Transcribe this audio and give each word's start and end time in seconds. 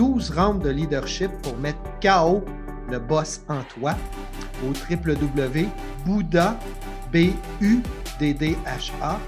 12 0.00 0.30
rounds 0.30 0.64
de 0.64 0.70
leadership 0.70 1.30
pour 1.42 1.54
mettre 1.58 1.78
KO 2.00 2.42
le 2.90 2.98
boss 2.98 3.42
en 3.50 3.60
toi 3.64 3.94
au 4.64 4.72
www.bouddha, 4.90 6.58
b 7.12 7.34
u 7.60 7.82
d 8.18 8.32
d 8.32 8.56
h 8.64 8.90
a 9.02 9.18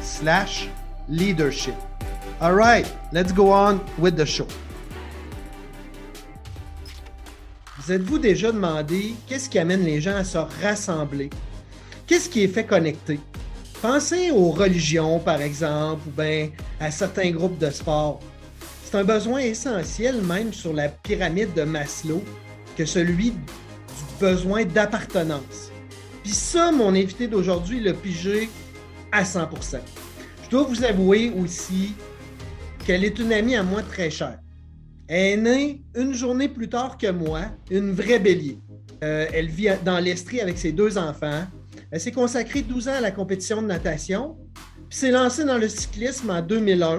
slash 0.00 0.70
leadership. 1.10 1.74
All 2.40 2.54
right, 2.54 2.90
let's 3.12 3.34
go 3.34 3.52
on 3.52 3.80
with 3.98 4.16
the 4.16 4.24
show. 4.24 4.46
Vous 7.76 7.92
êtes-vous 7.92 8.18
déjà 8.18 8.50
demandé 8.50 9.14
qu'est-ce 9.26 9.50
qui 9.50 9.58
amène 9.58 9.84
les 9.84 10.00
gens 10.00 10.16
à 10.16 10.24
se 10.24 10.38
rassembler? 10.62 11.28
Qu'est-ce 12.06 12.30
qui 12.30 12.44
est 12.44 12.48
fait 12.48 12.64
connecter? 12.64 13.20
Pensez 13.88 14.32
aux 14.32 14.50
religions, 14.50 15.20
par 15.20 15.40
exemple, 15.40 16.08
ou 16.08 16.20
bien 16.20 16.50
à 16.80 16.90
certains 16.90 17.30
groupes 17.30 17.56
de 17.58 17.70
sport. 17.70 18.18
C'est 18.82 18.96
un 18.96 19.04
besoin 19.04 19.38
essentiel, 19.38 20.22
même 20.22 20.52
sur 20.52 20.72
la 20.72 20.88
pyramide 20.88 21.54
de 21.54 21.62
Maslow, 21.62 22.20
que 22.76 22.84
celui 22.84 23.30
du 23.30 23.38
besoin 24.18 24.64
d'appartenance. 24.64 25.70
Puis 26.24 26.32
ça, 26.32 26.72
mon 26.72 26.96
invité 26.96 27.28
d'aujourd'hui 27.28 27.78
l'a 27.78 27.94
pigé 27.94 28.50
à 29.12 29.24
100 29.24 29.50
Je 30.42 30.50
dois 30.50 30.64
vous 30.64 30.82
avouer 30.82 31.32
aussi 31.40 31.94
qu'elle 32.84 33.04
est 33.04 33.20
une 33.20 33.32
amie 33.32 33.54
à 33.54 33.62
moi 33.62 33.84
très 33.84 34.10
chère. 34.10 34.40
Elle 35.06 35.18
est 35.18 35.36
née 35.36 35.82
une 35.94 36.12
journée 36.12 36.48
plus 36.48 36.68
tard 36.68 36.98
que 36.98 37.12
moi, 37.12 37.42
une 37.70 37.92
vraie 37.92 38.18
bélier. 38.18 38.58
Euh, 39.04 39.28
elle 39.32 39.46
vit 39.46 39.68
dans 39.84 40.00
l'Estrie 40.00 40.40
avec 40.40 40.58
ses 40.58 40.72
deux 40.72 40.98
enfants. 40.98 41.44
Elle 41.92 42.00
s'est 42.00 42.12
consacrée 42.12 42.62
12 42.62 42.88
ans 42.88 42.94
à 42.94 43.00
la 43.00 43.12
compétition 43.12 43.62
de 43.62 43.68
natation, 43.68 44.36
puis 44.88 44.98
s'est 44.98 45.12
lancée 45.12 45.44
dans 45.44 45.58
le 45.58 45.68
cyclisme 45.68 46.30
en 46.30 46.42
2001. 46.42 46.98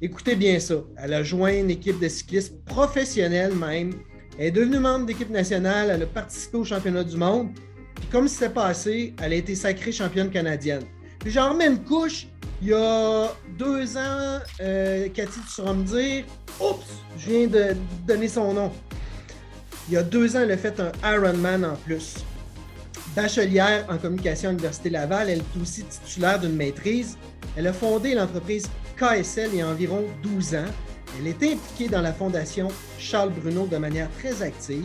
Écoutez 0.00 0.36
bien 0.36 0.58
ça. 0.58 0.76
Elle 0.96 1.12
a 1.12 1.22
joint 1.22 1.52
une 1.52 1.70
équipe 1.70 2.00
de 2.00 2.08
cyclistes 2.08 2.64
professionnelle 2.64 3.54
même. 3.54 3.92
Elle 4.38 4.46
est 4.46 4.50
devenue 4.50 4.78
membre 4.78 5.06
d'équipe 5.06 5.30
nationale. 5.30 5.90
Elle 5.90 6.02
a 6.02 6.06
participé 6.06 6.56
au 6.56 6.64
championnat 6.64 7.04
du 7.04 7.16
monde. 7.16 7.50
Puis 7.94 8.06
comme 8.10 8.26
c'était 8.26 8.48
passé, 8.48 9.14
elle 9.22 9.32
a 9.32 9.36
été 9.36 9.54
sacrée 9.54 9.92
championne 9.92 10.30
canadienne. 10.30 10.82
Puis 11.18 11.30
genre 11.30 11.54
même 11.54 11.84
couche, 11.84 12.26
il 12.62 12.68
y 12.68 12.74
a 12.74 13.32
deux 13.58 13.96
ans, 13.96 14.38
euh, 14.60 15.08
Cathy, 15.10 15.40
tu 15.40 15.52
sauras 15.52 15.74
me 15.74 15.84
dire, 15.84 16.24
oups, 16.58 16.86
je 17.18 17.30
viens 17.30 17.46
de 17.48 17.76
donner 18.06 18.28
son 18.28 18.54
nom. 18.54 18.72
Il 19.88 19.94
y 19.94 19.96
a 19.98 20.02
deux 20.02 20.36
ans, 20.36 20.40
elle 20.40 20.52
a 20.52 20.56
fait 20.56 20.80
un 20.80 20.92
Ironman 21.04 21.64
en 21.64 21.76
plus 21.76 22.16
bachelière 23.14 23.86
en 23.88 23.98
communication 23.98 24.48
à 24.48 24.52
l'Université 24.52 24.90
Laval. 24.90 25.30
Elle 25.30 25.38
est 25.38 25.60
aussi 25.60 25.84
titulaire 25.84 26.38
d'une 26.38 26.56
maîtrise. 26.56 27.16
Elle 27.56 27.66
a 27.66 27.72
fondé 27.72 28.14
l'entreprise 28.14 28.66
KSL 28.96 29.50
il 29.52 29.58
y 29.58 29.62
a 29.62 29.68
environ 29.68 30.04
12 30.22 30.54
ans. 30.54 30.70
Elle 31.18 31.26
est 31.26 31.42
impliquée 31.42 31.88
dans 31.88 32.00
la 32.00 32.12
fondation 32.12 32.68
Charles 32.98 33.32
Bruno 33.32 33.66
de 33.66 33.76
manière 33.76 34.10
très 34.18 34.42
active. 34.42 34.84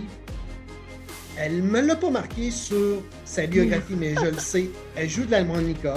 Elle 1.38 1.58
ne 1.58 1.62
me 1.62 1.82
l'a 1.82 1.96
pas 1.96 2.10
marqué 2.10 2.50
sur 2.50 3.02
sa 3.24 3.46
biographie, 3.46 3.96
mais 3.98 4.16
je 4.16 4.26
le 4.26 4.40
sais, 4.40 4.70
elle 4.96 5.10
joue 5.10 5.26
de 5.26 5.32
l'harmonica. 5.32 5.96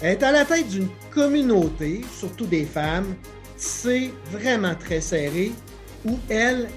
Elle 0.00 0.12
est 0.12 0.22
à 0.22 0.30
la 0.30 0.44
tête 0.44 0.68
d'une 0.68 0.88
communauté, 1.10 2.02
surtout 2.18 2.46
des 2.46 2.64
femmes, 2.64 3.14
c'est 3.56 4.10
vraiment 4.30 4.74
très 4.74 5.00
serré, 5.00 5.52
où 6.04 6.18
elle 6.28 6.68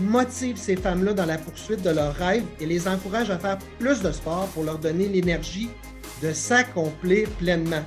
motive 0.00 0.56
ces 0.56 0.76
femmes-là 0.76 1.12
dans 1.12 1.26
la 1.26 1.38
poursuite 1.38 1.82
de 1.82 1.90
leurs 1.90 2.14
rêves 2.14 2.44
et 2.60 2.66
les 2.66 2.86
encourage 2.88 3.30
à 3.30 3.38
faire 3.38 3.58
plus 3.78 4.00
de 4.02 4.12
sport 4.12 4.46
pour 4.54 4.64
leur 4.64 4.78
donner 4.78 5.08
l'énergie 5.08 5.70
de 6.22 6.32
s'accomplir 6.32 7.28
pleinement. 7.38 7.82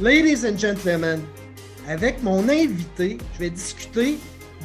Ladies 0.00 0.46
and 0.46 0.58
gentlemen, 0.58 1.22
avec 1.88 2.22
mon 2.22 2.48
invité, 2.48 3.18
je 3.34 3.38
vais 3.40 3.50
discuter 3.50 4.18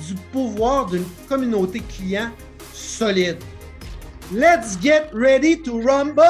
du 0.07 0.15
pouvoir 0.31 0.87
d'une 0.87 1.05
communauté 1.27 1.81
client 1.81 2.29
solide. 2.73 3.37
Let's 4.33 4.77
get 4.81 5.09
ready 5.13 5.61
to 5.63 5.81
rumble! 5.81 6.21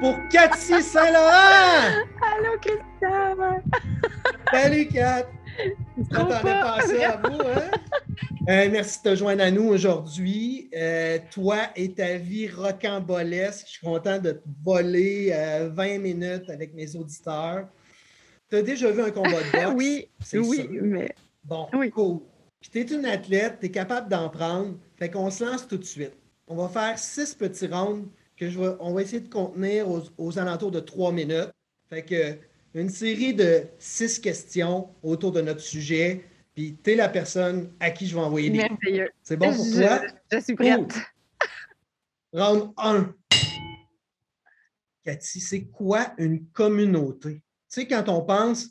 Pour 0.00 0.16
Cathy 0.30 0.82
Saint-Laurent! 0.82 2.04
Allô, 2.20 2.58
Christophe! 2.60 3.62
Salut, 4.52 4.88
Kat! 4.88 5.26
Je 5.96 6.04
t'attendais 6.10 6.42
pas 6.42 6.76
à 6.76 6.80
ça 6.80 7.10
à 7.10 7.28
vous, 7.28 7.40
hein? 7.40 7.70
Euh, 8.48 8.68
merci 8.72 8.98
de 9.04 9.10
te 9.10 9.14
joindre 9.14 9.44
à 9.44 9.52
nous 9.52 9.68
aujourd'hui. 9.68 10.68
Euh, 10.74 11.18
toi 11.30 11.58
et 11.76 11.92
ta 11.92 12.16
vie 12.16 12.48
rocambolesque, 12.48 13.66
je 13.66 13.72
suis 13.74 13.86
content 13.86 14.18
de 14.18 14.32
te 14.32 14.40
voler 14.64 15.30
20 15.70 15.88
euh, 15.88 15.98
minutes 16.00 16.50
avec 16.50 16.74
mes 16.74 16.96
auditeurs. 16.96 17.68
Tu 18.50 18.56
as 18.56 18.62
déjà 18.62 18.90
vu 18.90 19.00
un 19.00 19.12
combat 19.12 19.30
de 19.30 19.52
boxe? 19.52 19.74
oui, 19.76 20.08
oui, 20.34 20.68
mais. 20.82 21.14
Bon, 21.44 21.68
cool. 21.94 22.18
Puis 22.60 22.70
tu 22.70 22.78
es 22.80 22.96
une 22.96 23.06
athlète, 23.06 23.58
tu 23.60 23.66
es 23.66 23.70
capable 23.70 24.08
d'en 24.08 24.28
prendre. 24.28 24.76
Fait 24.96 25.08
qu'on 25.08 25.30
se 25.30 25.44
lance 25.44 25.68
tout 25.68 25.78
de 25.78 25.84
suite. 25.84 26.14
On 26.48 26.56
va 26.56 26.68
faire 26.68 26.98
six 26.98 27.36
petits 27.36 27.68
rounds 27.68 28.08
que 28.36 28.50
je 28.50 28.58
vais, 28.58 28.74
on 28.80 28.92
va 28.92 29.02
essayer 29.02 29.20
de 29.20 29.32
contenir 29.32 29.88
aux, 29.88 30.02
aux 30.18 30.38
alentours 30.40 30.72
de 30.72 30.80
trois 30.80 31.12
minutes. 31.12 31.52
Fait 31.88 32.02
que 32.02 32.36
une 32.74 32.88
série 32.88 33.34
de 33.34 33.62
six 33.78 34.18
questions 34.18 34.88
autour 35.04 35.30
de 35.30 35.42
notre 35.42 35.60
sujet 35.60 36.24
puis 36.54 36.78
tu 36.82 36.92
es 36.92 36.94
la 36.94 37.08
personne 37.08 37.72
à 37.80 37.90
qui 37.90 38.06
je 38.06 38.14
vais 38.14 38.20
envoyer 38.20 38.50
des 38.50 38.58
Merveilleux. 38.58 39.10
C'est 39.22 39.36
bon 39.36 39.54
pour 39.54 39.64
toi? 39.64 40.00
Je 40.30 40.40
suis 40.40 40.54
prête. 40.54 40.94
Round 42.32 42.72
1. 42.76 43.14
Cathy, 45.04 45.40
c'est 45.40 45.64
quoi 45.64 46.14
une 46.18 46.46
communauté? 46.48 47.34
Tu 47.34 47.42
sais, 47.68 47.86
quand 47.88 48.08
on 48.08 48.22
pense 48.22 48.68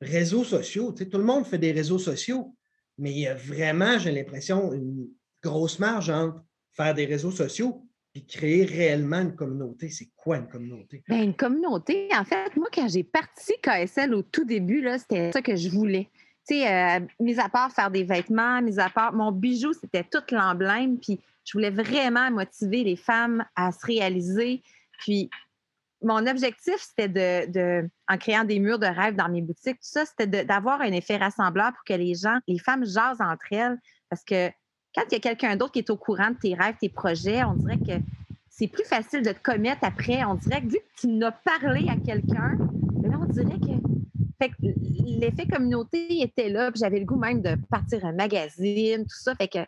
réseaux 0.00 0.44
sociaux, 0.44 0.92
tu 0.92 1.04
sais, 1.04 1.10
tout 1.10 1.18
le 1.18 1.24
monde 1.24 1.46
fait 1.46 1.58
des 1.58 1.72
réseaux 1.72 1.98
sociaux, 1.98 2.54
mais 2.98 3.10
il 3.10 3.18
y 3.18 3.26
a 3.26 3.34
vraiment, 3.34 3.98
j'ai 3.98 4.12
l'impression, 4.12 4.72
une 4.72 5.08
grosse 5.42 5.78
marge 5.78 6.10
entre 6.10 6.42
faire 6.72 6.94
des 6.94 7.04
réseaux 7.04 7.30
sociaux 7.30 7.86
et 8.14 8.24
créer 8.24 8.64
réellement 8.64 9.20
une 9.20 9.34
communauté. 9.34 9.88
C'est 9.88 10.10
quoi 10.14 10.36
une 10.36 10.46
communauté? 10.46 11.02
Bien, 11.08 11.22
une 11.22 11.34
communauté, 11.34 12.08
en 12.14 12.24
fait, 12.24 12.54
moi, 12.56 12.68
quand 12.72 12.86
j'ai 12.88 13.04
parti 13.04 13.52
KSL 13.62 14.14
au 14.14 14.22
tout 14.22 14.44
début, 14.44 14.86
c'était 14.98 15.32
ça 15.32 15.42
que 15.42 15.56
je 15.56 15.68
voulais 15.68 16.08
tu 16.48 16.54
sais, 16.54 16.72
euh, 16.72 17.00
mis 17.20 17.38
à 17.38 17.48
part 17.48 17.70
faire 17.72 17.90
des 17.90 18.04
vêtements, 18.04 18.60
mis 18.62 18.80
à 18.80 18.90
part 18.90 19.12
mon 19.12 19.32
bijou, 19.32 19.72
c'était 19.72 20.04
tout 20.04 20.22
l'emblème. 20.30 20.98
Puis 20.98 21.20
je 21.44 21.52
voulais 21.52 21.70
vraiment 21.70 22.30
motiver 22.30 22.84
les 22.84 22.96
femmes 22.96 23.44
à 23.56 23.72
se 23.72 23.84
réaliser. 23.86 24.62
Puis 24.98 25.30
mon 26.02 26.26
objectif, 26.26 26.76
c'était 26.78 27.46
de, 27.46 27.88
en 28.08 28.18
créant 28.18 28.44
des 28.44 28.58
murs 28.58 28.78
de 28.78 28.86
rêve 28.86 29.14
dans 29.14 29.28
mes 29.28 29.42
boutiques, 29.42 29.76
tout 29.76 29.88
ça, 29.88 30.04
c'était 30.04 30.44
d'avoir 30.44 30.80
un 30.80 30.92
effet 30.92 31.16
rassembleur 31.16 31.72
pour 31.72 31.84
que 31.84 31.94
les 31.94 32.14
gens, 32.14 32.38
les 32.48 32.58
femmes 32.58 32.84
jasent 32.84 33.20
entre 33.20 33.52
elles. 33.52 33.78
Parce 34.10 34.24
que 34.24 34.48
quand 34.94 35.02
il 35.10 35.12
y 35.12 35.16
a 35.16 35.20
quelqu'un 35.20 35.56
d'autre 35.56 35.72
qui 35.72 35.78
est 35.78 35.90
au 35.90 35.96
courant 35.96 36.30
de 36.30 36.36
tes 36.36 36.54
rêves, 36.54 36.74
tes 36.80 36.88
projets, 36.88 37.44
on 37.44 37.54
dirait 37.54 37.78
que 37.78 38.02
c'est 38.50 38.68
plus 38.68 38.84
facile 38.84 39.22
de 39.22 39.30
te 39.30 39.42
commettre 39.42 39.82
après. 39.82 40.24
On 40.24 40.34
dirait 40.34 40.60
que 40.60 40.66
vu 40.66 40.78
que 40.78 41.00
tu 41.00 41.06
n'as 41.06 41.32
parlé 41.32 41.88
à 41.88 41.96
quelqu'un, 41.96 42.56
ben 42.58 43.18
on 43.20 43.24
dirait 43.26 43.58
que 43.58 44.01
l'effet 45.04 45.46
communauté 45.46 46.22
était 46.22 46.48
là, 46.48 46.70
puis 46.70 46.80
j'avais 46.80 46.98
le 46.98 47.04
goût 47.04 47.18
même 47.18 47.42
de 47.42 47.56
partir 47.70 48.04
un 48.04 48.12
magazine, 48.12 49.02
tout 49.02 49.22
ça. 49.22 49.34
Fait 49.34 49.48
que 49.48 49.58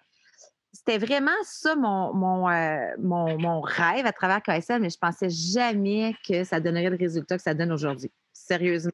c'était 0.72 0.98
vraiment 0.98 1.30
ça 1.44 1.76
mon, 1.76 2.48
euh, 2.48 2.78
mon, 2.98 3.38
mon, 3.38 3.60
rêve 3.60 4.06
à 4.06 4.12
travers 4.12 4.42
KSL, 4.42 4.82
mais 4.82 4.90
je 4.90 4.98
pensais 4.98 5.30
jamais 5.30 6.14
que 6.26 6.44
ça 6.44 6.60
donnerait 6.60 6.90
le 6.90 6.96
résultat 6.96 7.36
que 7.36 7.42
ça 7.42 7.54
donne 7.54 7.72
aujourd'hui. 7.72 8.10
Sérieusement. 8.32 8.92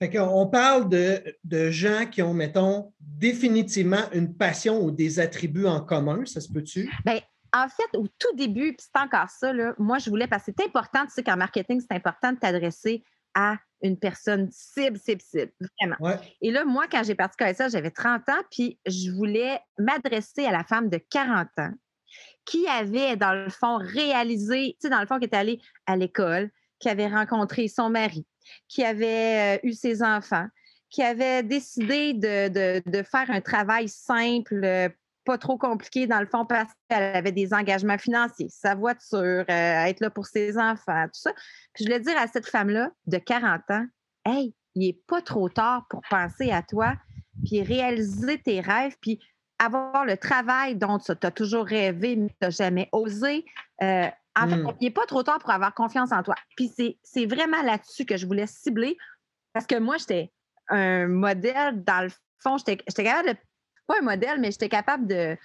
Fait 0.00 0.10
qu'on 0.10 0.46
parle 0.46 0.88
de, 0.88 1.22
de, 1.42 1.70
gens 1.70 2.06
qui 2.06 2.22
ont, 2.22 2.32
mettons, 2.32 2.92
définitivement 3.00 4.08
une 4.12 4.32
passion 4.32 4.80
ou 4.80 4.92
des 4.92 5.18
attributs 5.18 5.66
en 5.66 5.80
commun, 5.80 6.24
ça 6.24 6.40
se 6.40 6.52
peut-tu? 6.52 6.88
Bien, 7.04 7.18
en 7.52 7.68
fait, 7.68 7.98
au 7.98 8.06
tout 8.06 8.36
début, 8.36 8.74
puis 8.74 8.86
c'est 8.92 9.00
encore 9.00 9.28
ça, 9.28 9.52
là, 9.52 9.74
moi, 9.76 9.98
je 9.98 10.08
voulais, 10.08 10.28
parce 10.28 10.44
que 10.44 10.52
c'est 10.56 10.64
important, 10.64 11.04
tu 11.06 11.14
sais 11.14 11.24
qu'en 11.24 11.36
marketing, 11.36 11.80
c'est 11.80 11.96
important 11.96 12.32
de 12.32 12.38
t'adresser 12.38 13.02
à 13.34 13.56
une 13.82 13.98
personne 13.98 14.48
cible, 14.50 14.98
cible, 14.98 15.20
cible, 15.20 15.52
vraiment. 15.80 16.18
Et 16.40 16.50
là, 16.50 16.64
moi, 16.64 16.86
quand 16.90 17.02
j'ai 17.04 17.14
parti 17.14 17.36
KSL, 17.36 17.70
j'avais 17.70 17.90
30 17.90 18.28
ans, 18.28 18.42
puis 18.50 18.78
je 18.86 19.10
voulais 19.10 19.60
m'adresser 19.78 20.44
à 20.44 20.50
la 20.50 20.64
femme 20.64 20.88
de 20.88 20.98
40 20.98 21.48
ans 21.58 21.72
qui 22.44 22.66
avait, 22.66 23.16
dans 23.16 23.34
le 23.34 23.50
fond, 23.50 23.76
réalisé, 23.76 24.76
tu 24.80 24.86
sais, 24.86 24.90
dans 24.90 25.00
le 25.00 25.06
fond, 25.06 25.18
qui 25.18 25.26
était 25.26 25.36
allée 25.36 25.60
à 25.86 25.96
l'école, 25.96 26.50
qui 26.78 26.88
avait 26.88 27.06
rencontré 27.06 27.68
son 27.68 27.90
mari, 27.90 28.26
qui 28.68 28.84
avait 28.84 29.58
euh, 29.58 29.68
eu 29.68 29.72
ses 29.72 30.02
enfants, 30.02 30.46
qui 30.90 31.02
avait 31.02 31.42
décidé 31.42 32.14
de, 32.14 33.02
faire 33.02 33.30
un 33.30 33.40
travail 33.40 33.88
simple, 33.88 34.64
euh, 34.64 34.88
pas 35.28 35.36
trop 35.36 35.58
compliqué 35.58 36.06
dans 36.06 36.20
le 36.20 36.26
fond 36.26 36.46
parce 36.46 36.72
qu'elle 36.88 37.14
avait 37.14 37.32
des 37.32 37.52
engagements 37.52 37.98
financiers, 37.98 38.48
sa 38.48 38.74
voiture, 38.74 39.44
euh, 39.50 39.84
être 39.84 40.00
là 40.00 40.08
pour 40.08 40.24
ses 40.24 40.56
enfants, 40.56 41.04
tout 41.04 41.20
ça. 41.20 41.34
Puis 41.74 41.84
je 41.84 41.84
voulais 41.84 42.00
dire 42.00 42.16
à 42.16 42.26
cette 42.28 42.48
femme-là 42.48 42.90
de 43.06 43.18
40 43.18 43.60
ans, 43.68 43.86
hey, 44.24 44.54
il 44.74 44.86
n'est 44.86 44.98
pas 45.06 45.20
trop 45.20 45.50
tard 45.50 45.84
pour 45.90 46.00
penser 46.08 46.50
à 46.50 46.62
toi, 46.62 46.94
puis 47.44 47.62
réaliser 47.62 48.40
tes 48.40 48.62
rêves, 48.62 48.96
puis 49.02 49.20
avoir 49.58 50.06
le 50.06 50.16
travail 50.16 50.76
dont 50.76 50.98
tu 50.98 51.12
as 51.12 51.30
toujours 51.30 51.66
rêvé, 51.66 52.16
mais 52.16 52.30
tu 52.30 52.36
n'as 52.40 52.50
jamais 52.50 52.88
osé. 52.92 53.44
Euh, 53.82 54.06
en 54.34 54.48
fait, 54.48 54.56
hmm. 54.56 54.72
il 54.80 54.84
n'est 54.84 54.94
pas 54.94 55.04
trop 55.04 55.22
tard 55.22 55.40
pour 55.40 55.50
avoir 55.50 55.74
confiance 55.74 56.10
en 56.10 56.22
toi. 56.22 56.36
Puis 56.56 56.72
c'est 57.02 57.26
vraiment 57.26 57.60
là-dessus 57.60 58.06
que 58.06 58.16
je 58.16 58.26
voulais 58.26 58.46
cibler 58.46 58.96
parce 59.52 59.66
que 59.66 59.78
moi, 59.78 59.98
j'étais 59.98 60.32
un 60.70 61.06
modèle 61.06 61.84
dans 61.84 62.04
le 62.04 62.10
fond. 62.38 62.56
J'étais 62.56 62.78
capable 63.04 63.28
de, 63.28 63.36
pas 63.88 63.94
un 64.00 64.04
modèle, 64.04 64.38
mais 64.40 64.52
j'étais 64.52 64.68
capable 64.68 65.06
de 65.08 65.36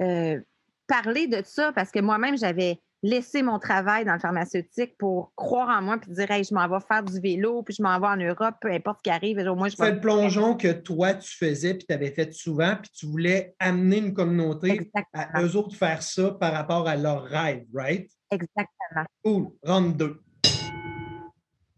euh, 0.00 0.40
parler 0.88 1.28
de 1.28 1.42
ça 1.44 1.72
parce 1.72 1.92
que 1.92 2.00
moi-même, 2.00 2.36
j'avais 2.36 2.80
laissé 3.02 3.42
mon 3.42 3.58
travail 3.58 4.04
dans 4.04 4.12
le 4.14 4.20
pharmaceutique 4.20 4.96
pour 4.96 5.32
croire 5.34 5.68
en 5.68 5.82
moi 5.82 5.98
puis 5.98 6.12
dire 6.12 6.30
hey, 6.30 6.44
je 6.44 6.54
m'en 6.54 6.68
vais 6.68 6.84
faire 6.86 7.02
du 7.02 7.20
vélo 7.20 7.62
puis 7.62 7.74
je 7.74 7.82
m'en 7.82 7.98
vais 7.98 8.06
en 8.06 8.16
Europe 8.16 8.54
peu 8.60 8.70
importe 8.70 8.98
ce 8.98 9.02
qui 9.02 9.10
arrive 9.10 9.38
au 9.38 9.56
moins 9.56 9.68
je 9.68 9.74
c'est 9.74 9.90
le 9.90 10.00
plongeon 10.00 10.56
que 10.56 10.70
toi 10.70 11.14
tu 11.14 11.36
faisais 11.36 11.74
puis 11.74 11.84
tu 11.84 11.92
avais 11.92 12.12
fait 12.12 12.32
souvent 12.32 12.76
puis 12.80 12.90
tu 12.94 13.06
voulais 13.06 13.56
amener 13.58 13.98
une 13.98 14.14
communauté 14.14 14.88
à 15.12 15.42
eux 15.42 15.56
autres 15.56 15.74
faire 15.74 16.00
ça 16.00 16.30
par 16.30 16.52
rapport 16.52 16.86
à 16.86 16.94
leur 16.94 17.24
rêve 17.24 17.64
right? 17.74 18.08
Exactement 18.30 19.06
cool 19.24 19.48
round 19.64 19.96
deux 19.96 20.20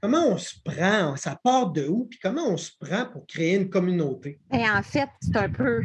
Comment 0.04 0.32
on 0.32 0.36
se 0.36 0.56
prend? 0.62 1.16
Ça 1.16 1.34
part 1.42 1.70
de 1.70 1.88
où? 1.88 2.04
Puis 2.04 2.18
comment 2.22 2.48
on 2.48 2.58
se 2.58 2.70
prend 2.78 3.06
pour 3.06 3.26
créer 3.26 3.56
une 3.56 3.70
communauté? 3.70 4.38
Et 4.52 4.68
en 4.68 4.82
fait, 4.82 5.08
c'est 5.22 5.34
un 5.34 5.48
peu 5.48 5.82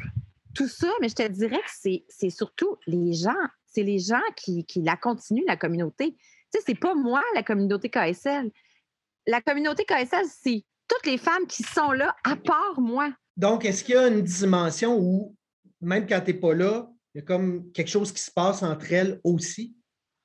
tout 0.53 0.67
ça, 0.67 0.89
mais 1.01 1.09
je 1.09 1.15
te 1.15 1.27
dirais 1.27 1.59
que 1.59 1.89
c'est 2.07 2.29
surtout 2.29 2.77
les 2.87 3.13
gens. 3.13 3.33
C'est 3.65 3.83
les 3.83 3.99
gens 3.99 4.21
qui, 4.35 4.65
la 4.77 4.97
continuent, 4.97 5.45
la 5.47 5.57
communauté. 5.57 6.13
Tu 6.13 6.19
sais, 6.59 6.63
c'est 6.65 6.79
pas 6.79 6.95
moi, 6.95 7.21
la 7.35 7.43
communauté 7.43 7.89
KSL. 7.89 8.51
La 9.27 9.41
communauté 9.41 9.85
KSL, 9.85 10.25
c'est 10.25 10.65
toutes 10.87 11.05
les 11.05 11.17
femmes 11.17 11.45
qui 11.47 11.63
sont 11.63 11.91
là, 11.91 12.15
à 12.23 12.35
part 12.35 12.79
moi. 12.79 13.13
Donc, 13.37 13.63
est-ce 13.63 13.83
qu'il 13.83 13.95
y 13.95 13.97
a 13.97 14.07
une 14.07 14.21
dimension 14.21 14.97
où, 14.99 15.35
même 15.81 16.07
quand 16.07 16.19
tu 16.21 16.33
n'es 16.33 16.39
pas 16.39 16.53
là, 16.53 16.89
il 17.13 17.19
y 17.19 17.21
a 17.21 17.25
comme 17.25 17.71
quelque 17.71 17.89
chose 17.89 18.11
qui 18.11 18.21
se 18.21 18.31
passe 18.31 18.63
entre 18.63 18.91
elles 18.91 19.19
aussi? 19.23 19.75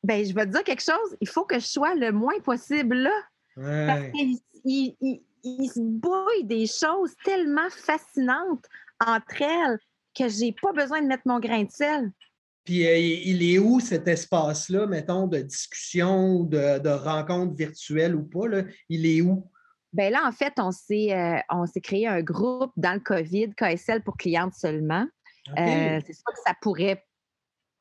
Bien, 0.02 0.22
je 0.22 0.34
vais 0.34 0.46
te 0.46 0.50
dire 0.50 0.64
quelque 0.64 0.82
chose. 0.82 1.16
Il 1.20 1.28
faut 1.28 1.44
que 1.44 1.58
je 1.58 1.66
sois 1.66 1.94
le 1.94 2.12
moins 2.12 2.38
possible 2.40 2.96
là. 2.96 3.22
Parce 3.56 4.10
qu'il 4.10 4.38
il, 4.64 5.70
se 5.70 5.80
bouille 5.80 6.44
des 6.44 6.66
choses 6.66 7.14
tellement 7.24 7.68
fascinantes 7.70 8.64
entre 9.00 9.42
elles 9.42 9.78
que 10.16 10.28
j'ai 10.28 10.54
pas 10.60 10.72
besoin 10.72 11.02
de 11.02 11.06
mettre 11.06 11.24
mon 11.26 11.40
grain 11.40 11.64
de 11.64 11.70
sel. 11.70 12.10
Puis 12.64 12.86
euh, 12.86 12.96
il 12.96 13.42
est 13.42 13.58
où 13.58 13.78
cet 13.80 14.08
espace-là, 14.08 14.86
mettons, 14.86 15.26
de 15.26 15.38
discussion, 15.38 16.44
de, 16.44 16.78
de 16.78 16.88
rencontre 16.88 17.54
virtuelle 17.54 18.14
ou 18.14 18.24
pas? 18.24 18.48
Là? 18.48 18.62
Il 18.88 19.06
est 19.06 19.20
où? 19.20 19.50
Bien 19.92 20.10
là, 20.10 20.22
en 20.26 20.32
fait, 20.32 20.54
on 20.58 20.72
s'est, 20.72 21.12
euh, 21.12 21.38
on 21.50 21.66
s'est 21.66 21.80
créé 21.80 22.08
un 22.08 22.22
groupe 22.22 22.72
dans 22.76 22.94
le 22.94 23.00
COVID, 23.00 23.54
KSL 23.54 24.02
pour 24.02 24.16
clientes 24.16 24.54
seulement. 24.54 25.06
Euh, 25.50 26.00
c'est 26.06 26.12
sûr 26.14 26.32
que 26.32 26.40
ça 26.44 26.54
pourrait 26.60 27.04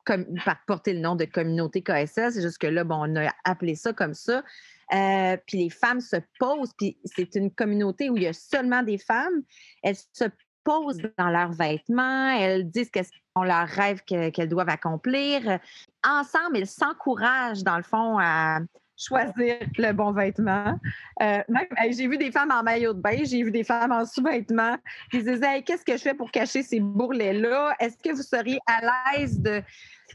comme, 0.04 0.26
porter 0.66 0.92
le 0.92 1.00
nom 1.00 1.16
de 1.16 1.24
communauté 1.24 1.82
KSL, 1.82 2.32
c'est 2.32 2.42
juste 2.42 2.58
que 2.58 2.66
là, 2.66 2.84
bon, 2.84 2.96
on 3.08 3.16
a 3.16 3.32
appelé 3.44 3.74
ça 3.74 3.92
comme 3.92 4.14
ça. 4.14 4.44
Euh, 4.92 5.36
puis 5.46 5.58
les 5.58 5.70
femmes 5.70 6.00
se 6.00 6.16
posent, 6.38 6.72
puis 6.76 6.98
c'est 7.04 7.34
une 7.34 7.50
communauté 7.50 8.10
où 8.10 8.16
il 8.16 8.24
y 8.24 8.26
a 8.26 8.32
seulement 8.32 8.82
des 8.82 8.98
femmes. 8.98 9.42
Elles 9.82 9.96
se 9.96 10.24
posent 10.64 11.02
dans 11.18 11.28
leurs 11.28 11.52
vêtements, 11.52 12.30
elles 12.30 12.68
disent 12.68 12.90
qu'elles 12.90 13.06
ont 13.36 13.42
leurs 13.42 13.68
rêves 13.68 14.02
qu'elles 14.04 14.48
doivent 14.48 14.68
accomplir. 14.68 15.58
Ensemble, 16.06 16.56
elles 16.56 16.66
s'encouragent, 16.66 17.62
dans 17.62 17.76
le 17.76 17.82
fond, 17.82 18.18
à 18.18 18.60
choisir 18.96 19.56
le 19.76 19.92
bon 19.92 20.12
vêtement. 20.12 20.78
Euh, 21.20 21.42
j'ai 21.90 22.06
vu 22.06 22.16
des 22.16 22.30
femmes 22.30 22.52
en 22.52 22.62
maillot 22.62 22.94
de 22.94 23.00
bain, 23.00 23.24
j'ai 23.24 23.42
vu 23.42 23.50
des 23.50 23.64
femmes 23.64 23.92
en 23.92 24.04
sous-vêtements. 24.04 24.76
Ils 25.12 25.24
disaient 25.24 25.62
Qu'est-ce 25.62 25.84
que 25.84 25.96
je 25.96 26.02
fais 26.02 26.14
pour 26.14 26.30
cacher 26.30 26.62
ces 26.62 26.80
bourrelets-là? 26.80 27.74
Est-ce 27.80 27.96
que 27.96 28.14
vous 28.14 28.22
seriez 28.22 28.58
à 28.66 28.80
l'aise 29.12 29.40
de 29.40 29.62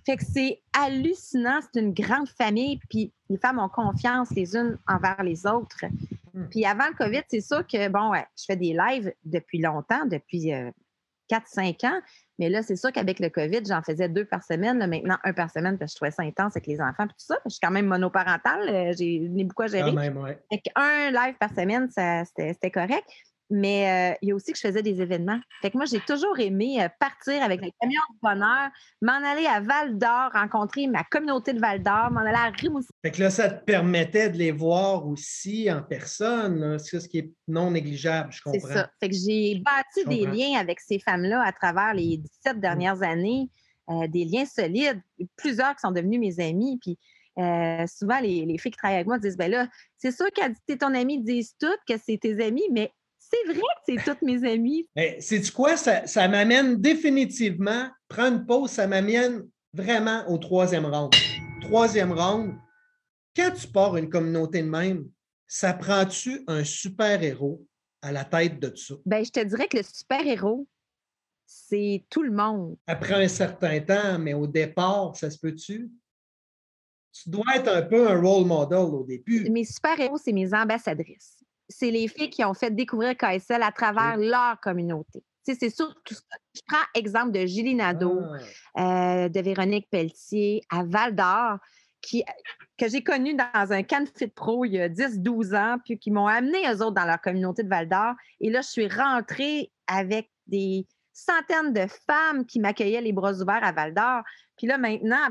fait 0.05 0.17
que 0.17 0.23
c'est 0.23 0.61
hallucinant. 0.73 1.59
C'est 1.61 1.81
une 1.81 1.93
grande 1.93 2.29
famille. 2.29 2.79
Puis 2.89 3.11
les 3.29 3.37
femmes 3.37 3.59
ont 3.59 3.69
confiance 3.69 4.29
les 4.31 4.55
unes 4.55 4.77
envers 4.87 5.21
les 5.23 5.45
autres. 5.45 5.85
Hmm. 6.39 6.49
Puis 6.49 6.65
avant 6.65 6.87
le 6.87 6.95
COVID, 6.95 7.21
c'est 7.27 7.41
sûr 7.41 7.67
que, 7.67 7.89
bon, 7.89 8.13
je 8.37 8.43
fais 8.45 8.55
des 8.55 8.73
lives 8.73 9.13
depuis 9.25 9.59
longtemps, 9.59 10.05
depuis 10.05 10.51
4-5 11.29 11.85
euh, 11.85 11.87
ans. 11.87 12.01
Mais 12.39 12.49
là, 12.49 12.63
c'est 12.63 12.77
sûr 12.77 12.93
qu'avec 12.93 13.19
le 13.19 13.29
COVID, 13.29 13.61
j'en 13.67 13.81
faisais 13.81 14.07
deux 14.07 14.23
par 14.23 14.43
semaine. 14.43 14.77
maintenant, 14.77 15.17
un 15.23 15.33
par 15.33 15.51
semaine, 15.51 15.77
parce 15.77 15.91
que 15.91 15.95
je 15.95 15.97
trouvais 15.97 16.11
ça 16.11 16.23
intense 16.23 16.55
avec 16.55 16.67
les 16.67 16.79
enfants 16.79 17.03
et 17.03 17.07
tout 17.07 17.15
ça. 17.17 17.37
Je 17.45 17.51
suis 17.51 17.59
quand 17.61 17.71
même 17.71 17.87
monoparentale. 17.87 18.69
Euh, 18.69 18.93
j'ai 18.97 19.27
beaucoup 19.43 19.63
à 19.63 19.67
gérer. 19.67 19.91
un 20.75 21.11
live 21.11 21.35
par 21.37 21.49
semaine, 21.49 21.89
c'était 21.91 22.71
correct 22.71 23.09
mais 23.49 24.13
euh, 24.13 24.17
il 24.21 24.29
y 24.29 24.31
a 24.31 24.35
aussi 24.35 24.51
que 24.51 24.57
je 24.57 24.67
faisais 24.67 24.83
des 24.83 25.01
événements. 25.01 25.39
Fait 25.61 25.71
que 25.71 25.77
moi, 25.77 25.85
j'ai 25.85 25.99
toujours 26.01 26.39
aimé 26.39 26.85
partir 26.99 27.41
avec 27.41 27.61
le 27.61 27.71
camion 27.79 28.01
du 28.11 28.17
bonheur, 28.21 28.69
m'en 29.01 29.13
aller 29.13 29.47
à 29.47 29.59
Val 29.59 29.97
d'Or, 29.97 30.31
rencontrer 30.33 30.87
ma 30.87 31.03
communauté 31.03 31.53
de 31.53 31.59
Val 31.59 31.81
d'Or, 31.81 32.11
m'en 32.11 32.21
aller 32.21 32.37
à 32.37 32.49
Rimouski. 32.49 32.93
Fait 33.03 33.11
que 33.11 33.21
là, 33.21 33.29
ça 33.29 33.49
te 33.49 33.63
permettait 33.63 34.29
de 34.29 34.37
les 34.37 34.51
voir 34.51 35.07
aussi 35.07 35.71
en 35.71 35.81
personne, 35.81 36.77
c'est 36.77 36.99
ce 36.99 37.09
qui 37.09 37.19
est 37.19 37.33
non 37.47 37.71
négligeable, 37.71 38.31
je 38.31 38.41
comprends. 38.41 38.59
C'est 38.67 38.73
ça. 38.73 38.89
Fait 38.99 39.09
que 39.09 39.15
j'ai 39.15 39.61
bâti 39.65 40.05
des 40.07 40.25
liens 40.25 40.59
avec 40.59 40.79
ces 40.79 40.99
femmes-là 40.99 41.43
à 41.43 41.51
travers 41.51 41.93
les 41.93 42.17
17 42.17 42.57
mmh. 42.57 42.59
dernières 42.59 43.01
années, 43.01 43.49
euh, 43.89 44.07
des 44.07 44.25
liens 44.25 44.45
solides, 44.45 45.01
plusieurs 45.37 45.73
qui 45.75 45.81
sont 45.81 45.91
devenus 45.91 46.19
mes 46.19 46.39
amis, 46.43 46.77
puis 46.81 46.99
souvent, 47.87 48.19
les, 48.19 48.57
filles 48.57 48.71
qui 48.71 48.77
travaillent 48.77 48.97
avec 48.97 49.07
moi 49.07 49.17
disent 49.17 49.37
ben 49.37 49.49
là, 49.49 49.69
c'est 49.97 50.11
sûr 50.11 50.27
qu'à 50.33 50.49
ton 50.75 50.93
ami 50.93 51.23
disent 51.23 51.55
toutes 51.57 51.79
que 51.87 51.93
c'est 51.97 52.17
tes 52.17 52.43
amis, 52.43 52.67
mais 52.71 52.91
c'est 53.31 53.53
vrai 53.53 53.61
que 53.61 53.81
c'est 53.87 54.03
toutes 54.03 54.21
mes 54.21 54.43
amies. 54.49 54.87
C'est 55.19 55.39
du 55.39 55.51
quoi? 55.51 55.77
Ça, 55.77 56.07
ça 56.07 56.27
m'amène 56.27 56.75
définitivement, 56.75 57.89
prendre 58.07 58.37
une 58.37 58.45
pause, 58.45 58.71
ça 58.71 58.87
m'amène 58.87 59.47
vraiment 59.73 60.27
au 60.27 60.37
troisième 60.37 60.85
round. 60.85 61.13
Troisième 61.61 62.11
round, 62.11 62.55
quand 63.35 63.51
tu 63.51 63.67
pars 63.67 63.97
une 63.97 64.09
communauté 64.09 64.61
de 64.61 64.69
même, 64.69 65.07
ça 65.47 65.73
prend-tu 65.73 66.43
un 66.47 66.63
super-héros 66.63 67.65
à 68.01 68.11
la 68.11 68.23
tête 68.23 68.59
de 68.59 68.75
ça? 68.75 68.95
Ben, 69.05 69.23
je 69.23 69.31
te 69.31 69.43
dirais 69.43 69.67
que 69.67 69.77
le 69.77 69.83
super-héros, 69.83 70.67
c'est 71.45 72.05
tout 72.09 72.23
le 72.23 72.31
monde. 72.31 72.77
Après 72.87 73.23
un 73.23 73.27
certain 73.27 73.79
temps, 73.81 74.19
mais 74.19 74.33
au 74.33 74.47
départ, 74.47 75.15
ça 75.15 75.29
se 75.29 75.37
peut-tu? 75.37 75.89
Tu 77.11 77.29
dois 77.29 77.55
être 77.55 77.67
un 77.67 77.81
peu 77.81 78.07
un 78.07 78.21
role 78.21 78.45
model 78.45 78.77
au 78.77 79.03
début. 79.03 79.49
Mes 79.49 79.65
super-héros, 79.65 80.17
c'est 80.17 80.31
mes 80.31 80.53
ambassadrices 80.53 81.43
c'est 81.69 81.91
les 81.91 82.07
filles 82.07 82.29
qui 82.29 82.43
ont 82.43 82.53
fait 82.53 82.71
découvrir 82.71 83.15
KSL 83.15 83.61
à 83.61 83.71
travers 83.71 84.17
leur 84.17 84.59
communauté. 84.59 85.23
C'est 85.43 85.69
surtout 85.69 86.13
ça. 86.13 86.37
Je 86.53 86.61
prends 86.67 86.83
exemple 86.93 87.31
de 87.31 87.45
Julie 87.45 87.75
Nadeau, 87.75 88.21
ah. 88.75 89.23
euh, 89.23 89.29
de 89.29 89.39
Véronique 89.39 89.89
Pelletier, 89.89 90.61
à 90.69 90.83
Val 90.83 91.15
d'Or, 91.15 91.57
qui, 92.01 92.23
que 92.77 92.87
j'ai 92.87 93.03
connu 93.03 93.35
dans 93.35 93.71
un 93.71 93.83
Can 93.83 94.05
Fit 94.15 94.27
Pro 94.27 94.65
il 94.65 94.73
y 94.73 94.79
a 94.79 94.89
10-12 94.89 95.55
ans, 95.55 95.77
puis 95.83 95.97
qui 95.97 96.11
m'ont 96.11 96.27
amené 96.27 96.59
eux 96.67 96.83
autres 96.83 96.95
dans 96.95 97.05
leur 97.05 97.21
communauté 97.21 97.63
de 97.63 97.69
Val 97.69 97.87
d'Or. 97.87 98.13
Et 98.41 98.49
là, 98.49 98.61
je 98.61 98.69
suis 98.69 98.87
rentrée 98.87 99.71
avec 99.87 100.29
des 100.47 100.85
centaines 101.19 101.73
de 101.73 101.85
femmes 102.07 102.45
qui 102.45 102.59
m'accueillaient 102.59 103.01
les 103.01 103.13
bras 103.13 103.33
ouverts 103.33 103.63
à 103.63 103.71
Val 103.71 103.93
d'Or. 103.93 104.23
Puis 104.57 104.67
là, 104.67 104.77
maintenant, 104.77 105.29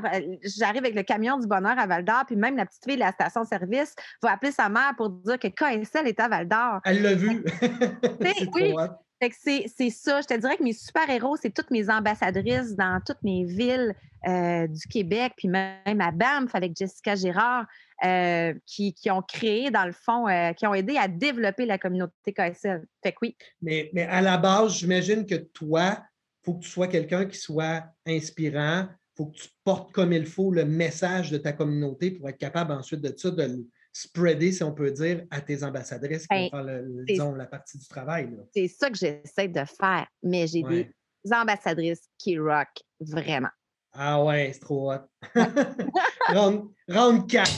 j'arrive 0.57 0.83
avec 0.83 0.95
le 0.95 1.03
camion 1.03 1.37
du 1.37 1.47
bonheur 1.47 1.77
à 1.77 1.85
Val 1.85 2.03
d'Or, 2.03 2.23
puis 2.25 2.35
même 2.35 2.57
la 2.57 2.65
petite 2.65 2.83
fille 2.83 2.95
de 2.95 3.01
la 3.01 3.11
station-service 3.11 3.95
va 4.23 4.31
appeler 4.31 4.51
sa 4.51 4.69
mère 4.69 4.93
pour 4.97 5.09
dire 5.09 5.37
que 5.37 5.47
KSL 5.47 6.07
est 6.07 6.19
à 6.19 6.27
Val 6.27 6.47
d'Or. 6.47 6.79
Elle 6.85 7.01
l'a 7.01 7.13
vu. 7.13 7.43
oui. 8.53 8.73
C'est 9.21 9.89
ça. 9.89 10.21
Je 10.21 10.27
te 10.27 10.39
dirais 10.39 10.57
que 10.57 10.63
mes 10.63 10.73
super-héros, 10.73 11.37
c'est 11.37 11.53
toutes 11.53 11.71
mes 11.71 11.89
ambassadrices 11.89 12.75
dans 12.75 13.01
toutes 13.05 13.21
mes 13.23 13.43
villes 13.43 13.93
euh, 14.27 14.67
du 14.67 14.87
Québec, 14.87 15.33
puis 15.37 15.47
même 15.47 16.01
à 16.01 16.11
Banff 16.11 16.53
avec 16.53 16.75
Jessica 16.75 17.15
Girard, 17.15 17.65
euh, 18.05 18.53
qui, 18.65 18.93
ont 19.11 19.21
créé, 19.21 19.71
dans 19.71 19.85
le 19.85 19.91
fond, 19.91 20.27
euh, 20.27 20.53
qui 20.53 20.65
ont 20.67 20.73
aidé 20.73 20.97
à 20.97 21.07
développer 21.07 21.65
la 21.65 21.77
communauté 21.77 22.33
KSL. 22.33 22.85
Fait 23.03 23.11
que 23.11 23.17
oui. 23.21 23.35
Mais, 23.61 23.91
à 24.09 24.21
la 24.21 24.37
base, 24.37 24.77
j'imagine 24.77 25.25
que 25.25 25.35
toi, 25.35 25.97
il 25.97 26.45
faut 26.45 26.53
que 26.55 26.63
tu 26.63 26.69
sois 26.69 26.87
quelqu'un 26.87 27.25
qui 27.25 27.37
soit 27.37 27.83
inspirant, 28.05 28.87
faut 29.17 29.27
que 29.27 29.37
tu 29.37 29.49
portes 29.65 29.91
comme 29.91 30.13
il 30.13 30.25
faut 30.25 30.51
le 30.51 30.63
message 30.63 31.29
de 31.31 31.37
ta 31.37 31.51
communauté 31.51 32.11
pour 32.11 32.29
être 32.29 32.37
capable 32.37 32.71
ensuite 32.71 33.01
de 33.01 33.13
ça 33.15 33.31
de 33.31 33.65
spreader, 33.91 34.51
si 34.51 34.63
on 34.63 34.73
peut 34.73 34.91
dire, 34.91 35.25
à 35.31 35.41
tes 35.41 35.63
ambassadrices 35.63 36.27
qui 36.27 36.49
vont 36.49 36.63
ben, 36.63 37.05
faire 37.07 37.31
la 37.31 37.45
partie 37.45 37.77
du 37.77 37.87
travail. 37.87 38.29
C'est 38.53 38.67
ça 38.67 38.89
que 38.89 38.97
j'essaie 38.97 39.47
de 39.47 39.65
faire, 39.65 40.07
mais 40.23 40.47
j'ai 40.47 40.63
des 40.63 41.33
ambassadrices 41.33 42.07
qui 42.17 42.37
rock 42.37 42.69
vraiment. 42.99 43.49
Ah 43.93 44.23
ouais, 44.23 44.51
c'est 44.53 44.59
trop 44.59 44.93
hot. 44.93 44.99
round, 46.87 47.29
4. 47.29 47.51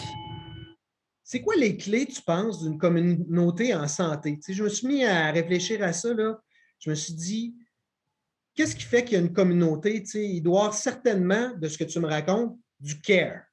c'est 1.23 1.41
quoi 1.41 1.55
les 1.55 1.75
clés, 1.75 2.05
tu 2.05 2.21
penses, 2.21 2.63
d'une 2.63 2.77
communauté 2.77 3.75
en 3.75 3.87
santé? 3.87 4.39
je 4.47 4.63
me 4.63 4.69
suis 4.69 4.87
mis 4.87 5.05
à 5.05 5.31
réfléchir 5.31 5.83
à 5.83 5.93
ça. 5.93 6.13
Là. 6.13 6.39
Je 6.79 6.89
me 6.89 6.95
suis 6.95 7.13
dit, 7.13 7.55
qu'est-ce 8.55 8.75
qui 8.75 8.83
fait 8.83 9.03
qu'il 9.03 9.13
y 9.13 9.21
a 9.21 9.23
une 9.23 9.33
communauté? 9.33 10.03
il 10.15 10.41
doit 10.41 10.61
avoir 10.61 10.73
certainement, 10.73 11.51
de 11.57 11.67
ce 11.67 11.77
que 11.77 11.83
tu 11.83 11.99
me 11.99 12.07
racontes, 12.07 12.57
du 12.79 12.99
care. 13.01 13.43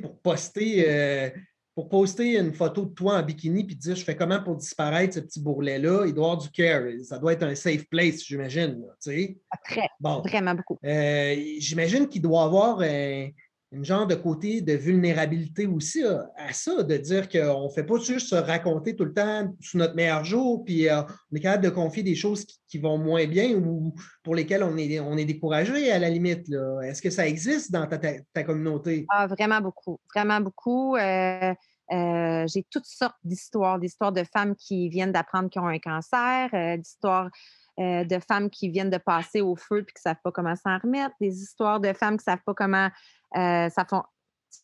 pour 0.00 0.20
poster, 0.20 0.84
euh, 0.88 1.30
pour 1.76 1.90
poster 1.90 2.38
une 2.38 2.54
photo 2.54 2.86
de 2.86 2.94
toi 2.94 3.18
en 3.18 3.22
bikini 3.22 3.62
puis 3.62 3.76
dire 3.76 3.94
je 3.94 4.02
fais 4.02 4.16
comment 4.16 4.42
pour 4.42 4.56
disparaître 4.56 5.14
ce 5.14 5.20
petit 5.20 5.40
bourrelet-là, 5.42 6.06
il 6.06 6.14
doit 6.14 6.28
y 6.28 6.30
avoir 6.30 6.38
du 6.38 6.48
care. 6.48 6.82
Ça 7.04 7.18
doit 7.18 7.34
être 7.34 7.42
un 7.42 7.54
safe 7.54 7.84
place, 7.90 8.24
j'imagine. 8.24 8.82
Très, 8.98 9.90
vraiment 10.00 10.54
beaucoup. 10.54 10.78
Euh, 10.82 11.36
j'imagine 11.58 12.08
qu'il 12.08 12.22
doit 12.22 12.40
y 12.40 12.44
avoir 12.46 12.80
un, 12.80 13.28
une 13.72 13.84
genre 13.84 14.06
de 14.06 14.14
côté 14.14 14.60
de 14.60 14.74
vulnérabilité 14.74 15.66
aussi 15.66 16.04
à 16.04 16.52
ça, 16.52 16.82
de 16.82 16.96
dire 16.96 17.28
qu'on 17.28 17.64
ne 17.64 17.68
fait 17.68 17.84
pas 17.84 17.98
juste 17.98 18.28
se 18.28 18.36
raconter 18.36 18.94
tout 18.94 19.04
le 19.04 19.12
temps 19.12 19.52
sous 19.60 19.76
notre 19.76 19.94
meilleur 19.94 20.24
jour, 20.24 20.64
puis 20.64 20.88
euh, 20.88 21.02
on 21.32 21.36
est 21.36 21.40
capable 21.40 21.64
de 21.64 21.70
confier 21.70 22.02
des 22.02 22.14
choses 22.14 22.44
qui, 22.44 22.78
vont 22.78 22.98
moins 22.98 23.26
bien 23.26 23.54
ou 23.54 23.94
pour 24.22 24.34
lesquelles 24.34 24.62
on 24.62 24.76
est, 24.76 25.00
on 25.00 25.16
est 25.16 25.24
découragé 25.24 25.90
à 25.90 25.98
la 25.98 26.10
limite. 26.10 26.46
Est-ce 26.84 27.00
que 27.00 27.08
ça 27.08 27.26
existe 27.26 27.72
dans 27.72 27.86
ta, 27.86 28.44
communauté? 28.44 29.06
Ah, 29.08 29.26
vraiment 29.26 29.62
beaucoup, 29.62 29.98
vraiment 30.14 30.40
beaucoup. 30.40 30.94
Euh, 30.94 31.54
euh, 31.92 32.44
j'ai 32.46 32.66
toutes 32.70 32.84
sortes 32.84 33.16
d'histoires, 33.24 33.78
d'histoires 33.78 34.12
de 34.12 34.24
femmes 34.24 34.54
qui 34.56 34.90
viennent 34.90 35.12
d'apprendre 35.12 35.48
qu'ils 35.48 35.62
ont 35.62 35.68
un 35.68 35.78
cancer, 35.78 36.50
d'histoires 36.78 37.30
de 37.78 38.18
femmes 38.18 38.50
qui 38.50 38.70
viennent 38.70 38.90
de 38.90 38.98
passer 38.98 39.40
au 39.40 39.56
feu 39.56 39.80
et 39.80 39.84
qui 39.84 39.92
ne 39.96 40.00
savent 40.00 40.20
pas 40.22 40.32
comment 40.32 40.56
s'en 40.56 40.78
remettre, 40.78 41.14
des 41.20 41.42
histoires 41.42 41.80
de 41.80 41.92
femmes 41.92 42.16
qui 42.16 42.28
ne 42.28 42.32
savent 42.32 42.44
pas 42.44 42.54
comment 42.54 42.90
euh, 43.36 43.68
ça 43.68 43.84
font, 43.84 44.02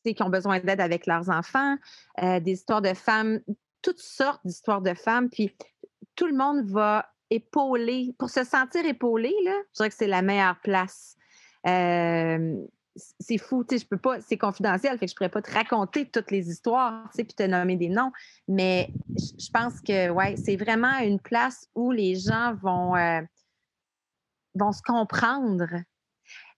qui 0.04 0.22
ont 0.22 0.30
besoin 0.30 0.60
d'aide 0.60 0.80
avec 0.80 1.06
leurs 1.06 1.28
enfants, 1.28 1.76
euh, 2.22 2.40
des 2.40 2.52
histoires 2.52 2.82
de 2.82 2.94
femmes, 2.94 3.40
toutes 3.82 3.98
sortes 4.00 4.40
d'histoires 4.44 4.80
de 4.80 4.94
femmes. 4.94 5.28
Puis 5.28 5.54
tout 6.16 6.26
le 6.26 6.34
monde 6.34 6.64
va 6.70 7.06
épauler. 7.30 8.14
Pour 8.18 8.30
se 8.30 8.44
sentir 8.44 8.84
épaulé, 8.86 9.34
là, 9.44 9.54
je 9.72 9.76
dirais 9.76 9.88
que 9.90 9.96
c'est 9.96 10.06
la 10.06 10.22
meilleure 10.22 10.60
place. 10.60 11.16
Euh, 12.96 13.00
c'est 13.20 13.38
fou, 13.38 13.64
tu 13.64 13.76
sais, 13.76 13.84
je 13.84 13.88
peux 13.88 13.98
pas, 13.98 14.20
c'est 14.20 14.38
confidentiel, 14.38 14.98
fait 14.98 15.06
que 15.06 15.10
je 15.10 15.16
pourrais 15.16 15.28
pas 15.28 15.42
te 15.42 15.52
raconter 15.52 16.08
toutes 16.08 16.30
les 16.30 16.48
histoires, 16.48 17.08
tu 17.10 17.16
sais, 17.16 17.24
puis 17.24 17.34
te 17.34 17.42
nommer 17.42 17.76
des 17.76 17.88
noms, 17.88 18.12
mais 18.48 18.90
je 19.16 19.50
pense 19.52 19.80
que, 19.80 20.10
ouais, 20.10 20.36
c'est 20.36 20.56
vraiment 20.56 20.98
une 20.98 21.20
place 21.20 21.68
où 21.74 21.90
les 21.90 22.16
gens 22.16 22.54
vont, 22.62 22.94
vont 24.54 24.72
se 24.72 24.82
comprendre. 24.82 25.66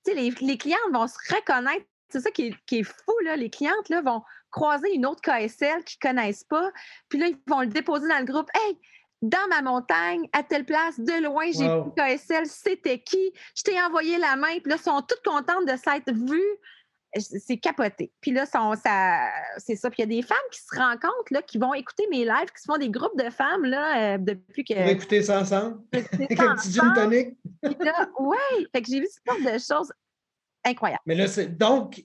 Tu 0.05 0.13
sais, 0.13 0.15
les, 0.15 0.31
les 0.41 0.59
clients 0.59 0.77
vont 0.93 1.07
se 1.07 1.17
reconnaître 1.35 1.87
c'est 2.15 2.21
ça 2.21 2.31
qui 2.31 2.55
est, 2.71 2.83
fou, 2.85 3.13
là. 3.25 3.37
Les 3.37 3.51
clientes 3.51 3.89
là, 3.89 4.01
vont 4.01 4.23
croiser 4.51 4.95
une 4.95 5.05
autre 5.05 5.21
KSL 5.21 5.83
qu'ils 5.85 5.99
ne 6.05 6.11
connaissent 6.11 6.45
pas, 6.45 6.71
puis 7.09 7.19
là, 7.19 7.27
ils 7.27 7.39
vont 7.49 7.61
le 7.61 7.67
déposer 7.67 8.09
dans 8.09 8.19
le 8.19 8.25
groupe. 8.25 8.49
Hey, 8.55 8.79
dans 9.25 9.49
ma 9.49 9.63
montagne, 9.63 10.29
à 10.33 10.43
telle 10.43 10.65
place, 10.65 11.01
de 11.01 11.25
loin, 11.25 11.45
j'ai 11.51 11.67
vu 11.67 11.91
KSL, 11.97 12.47
c'était 12.47 12.99
qui? 12.99 13.33
Je 13.57 13.63
t'ai 13.63 13.81
envoyé 13.81 14.19
la 14.19 14.37
main, 14.37 14.59
puis 14.63 14.71
là, 14.71 14.77
ils 14.79 14.83
sont 14.83 15.01
toutes 15.01 15.23
contentes 15.25 15.67
de 15.67 15.77
s'être 15.77 16.13
vues. 16.13 16.59
C'est 17.17 17.59
capoté. 17.59 18.13
Puis 18.21 18.33
là, 18.33 18.45
c'est 18.45 19.77
ça. 19.77 19.89
Puis 19.89 20.03
il 20.03 20.13
y 20.13 20.19
a 20.19 20.21
des 20.21 20.23
femmes 20.23 20.37
qui 20.51 20.61
se 20.61 20.77
rencontrent, 20.77 21.31
là, 21.31 21.43
qui 21.43 21.59
vont 21.59 21.73
écouter 21.73 22.09
mes 22.11 22.25
lives, 22.25 22.51
qui 22.55 22.61
se 22.61 22.67
font 22.67 22.77
des 22.77 22.91
groupes 22.91 23.17
de 23.17 23.31
femmes 23.31 23.65
là, 23.65 24.15
euh, 24.15 24.19
depuis 24.19 24.65
que. 24.65 24.75
Pour 24.75 24.91
écouter 24.91 25.23
ça 25.23 25.41
ensemble? 25.41 25.79
Avec 25.93 26.41
un 26.41 26.57
petit 26.57 26.73
gin 26.73 26.93
tonic? 26.93 27.39
oui, 28.19 28.67
fait 28.75 28.83
que 28.83 28.91
j'ai 28.91 29.01
vu 29.01 29.07
ce 29.07 29.21
genre 29.25 29.53
de 29.53 29.59
choses 29.59 29.93
incroyable. 30.65 31.03
Mais 31.07 31.15
là, 31.15 31.27
donc, 31.51 32.03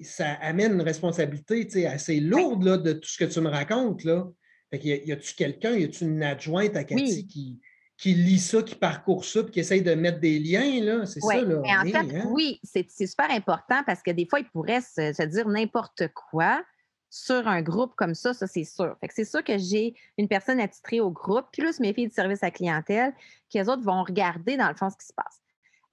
ça 0.00 0.34
amène 0.34 0.74
une 0.74 0.82
responsabilité 0.82 1.86
assez 1.86 2.20
lourde 2.20 2.62
là, 2.62 2.76
de 2.76 2.92
tout 2.92 3.08
ce 3.08 3.18
que 3.18 3.24
tu 3.24 3.40
me 3.40 3.48
racontes. 3.48 4.04
Là. 4.04 4.28
Fait 4.70 4.78
y 4.84 5.12
a-tu 5.12 5.34
quelqu'un, 5.34 5.72
y 5.72 5.84
a-tu 5.84 6.04
une 6.04 6.22
adjointe 6.22 6.76
à 6.76 6.84
Cathy 6.84 7.26
qui, 7.26 7.60
qui 8.00 8.14
lit 8.14 8.38
ça, 8.38 8.62
qui 8.62 8.74
parcourt 8.74 9.24
ça, 9.24 9.42
puis 9.42 9.52
qui 9.52 9.60
essaye 9.60 9.82
de 9.82 9.94
mettre 9.94 10.20
des 10.20 10.38
liens, 10.38 10.82
là? 10.82 11.06
C'est 11.06 11.20
ça, 11.20 11.42
là. 11.42 11.60
en 11.60 11.84
fait, 11.84 12.16
hein? 12.16 12.28
oui, 12.30 12.58
c'est 12.62 12.88
super 13.06 13.30
important 13.30 13.82
parce 13.84 14.02
que 14.02 14.10
des 14.10 14.26
fois, 14.26 14.40
il 14.40 14.48
pourrait 14.48 14.80
se, 14.80 15.26
dire 15.26 15.48
n'importe 15.48 16.04
quoi 16.14 16.64
sur 17.10 17.46
un 17.46 17.60
groupe 17.60 17.94
comme 17.96 18.14
ça, 18.14 18.32
ça 18.32 18.46
c'est 18.46 18.64
sûr. 18.64 18.96
Fait 19.00 19.08
que 19.08 19.14
c'est 19.14 19.24
sûr 19.24 19.44
que 19.44 19.58
j'ai 19.58 19.94
une 20.16 20.28
personne 20.28 20.60
attitrée 20.60 21.00
au 21.00 21.10
groupe, 21.10 21.46
plus 21.52 21.78
mes 21.80 21.92
filles 21.92 22.08
de 22.08 22.12
service 22.12 22.42
à 22.42 22.50
clientèle, 22.50 23.12
qui 23.50 23.58
eux 23.58 23.68
autres 23.68 23.82
vont 23.82 24.02
regarder 24.02 24.56
dans 24.56 24.68
le 24.68 24.76
fond 24.76 24.88
ce 24.88 24.96
qui 24.96 25.06
se 25.06 25.12
passe. 25.12 25.40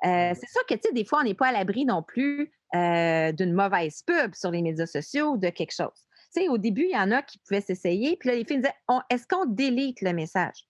Euh, 0.05 0.39
c'est 0.39 0.49
sûr 0.49 0.65
que, 0.65 0.75
tu 0.75 0.81
sais, 0.85 0.93
des 0.93 1.03
fois, 1.03 1.19
on 1.21 1.23
n'est 1.23 1.33
pas 1.33 1.47
à 1.47 1.51
l'abri 1.51 1.85
non 1.85 2.03
plus 2.03 2.53
euh, 2.75 3.31
d'une 3.31 3.51
mauvaise 3.51 4.03
pub 4.03 4.35
sur 4.35 4.51
les 4.51 4.61
médias 4.61 4.85
sociaux 4.85 5.31
ou 5.31 5.37
de 5.37 5.49
quelque 5.49 5.73
chose. 5.73 6.06
Tu 6.33 6.41
sais, 6.41 6.49
au 6.49 6.57
début, 6.57 6.83
il 6.83 6.91
y 6.91 6.97
en 6.97 7.11
a 7.11 7.21
qui 7.21 7.39
pouvaient 7.39 7.61
s'essayer, 7.61 8.17
puis 8.17 8.29
là, 8.29 8.35
les 8.35 8.45
filles 8.45 8.57
me 8.57 8.63
disaient 8.63 8.75
Est-ce 9.09 9.27
qu'on 9.27 9.45
délite 9.45 10.01
le 10.01 10.13
message? 10.13 10.67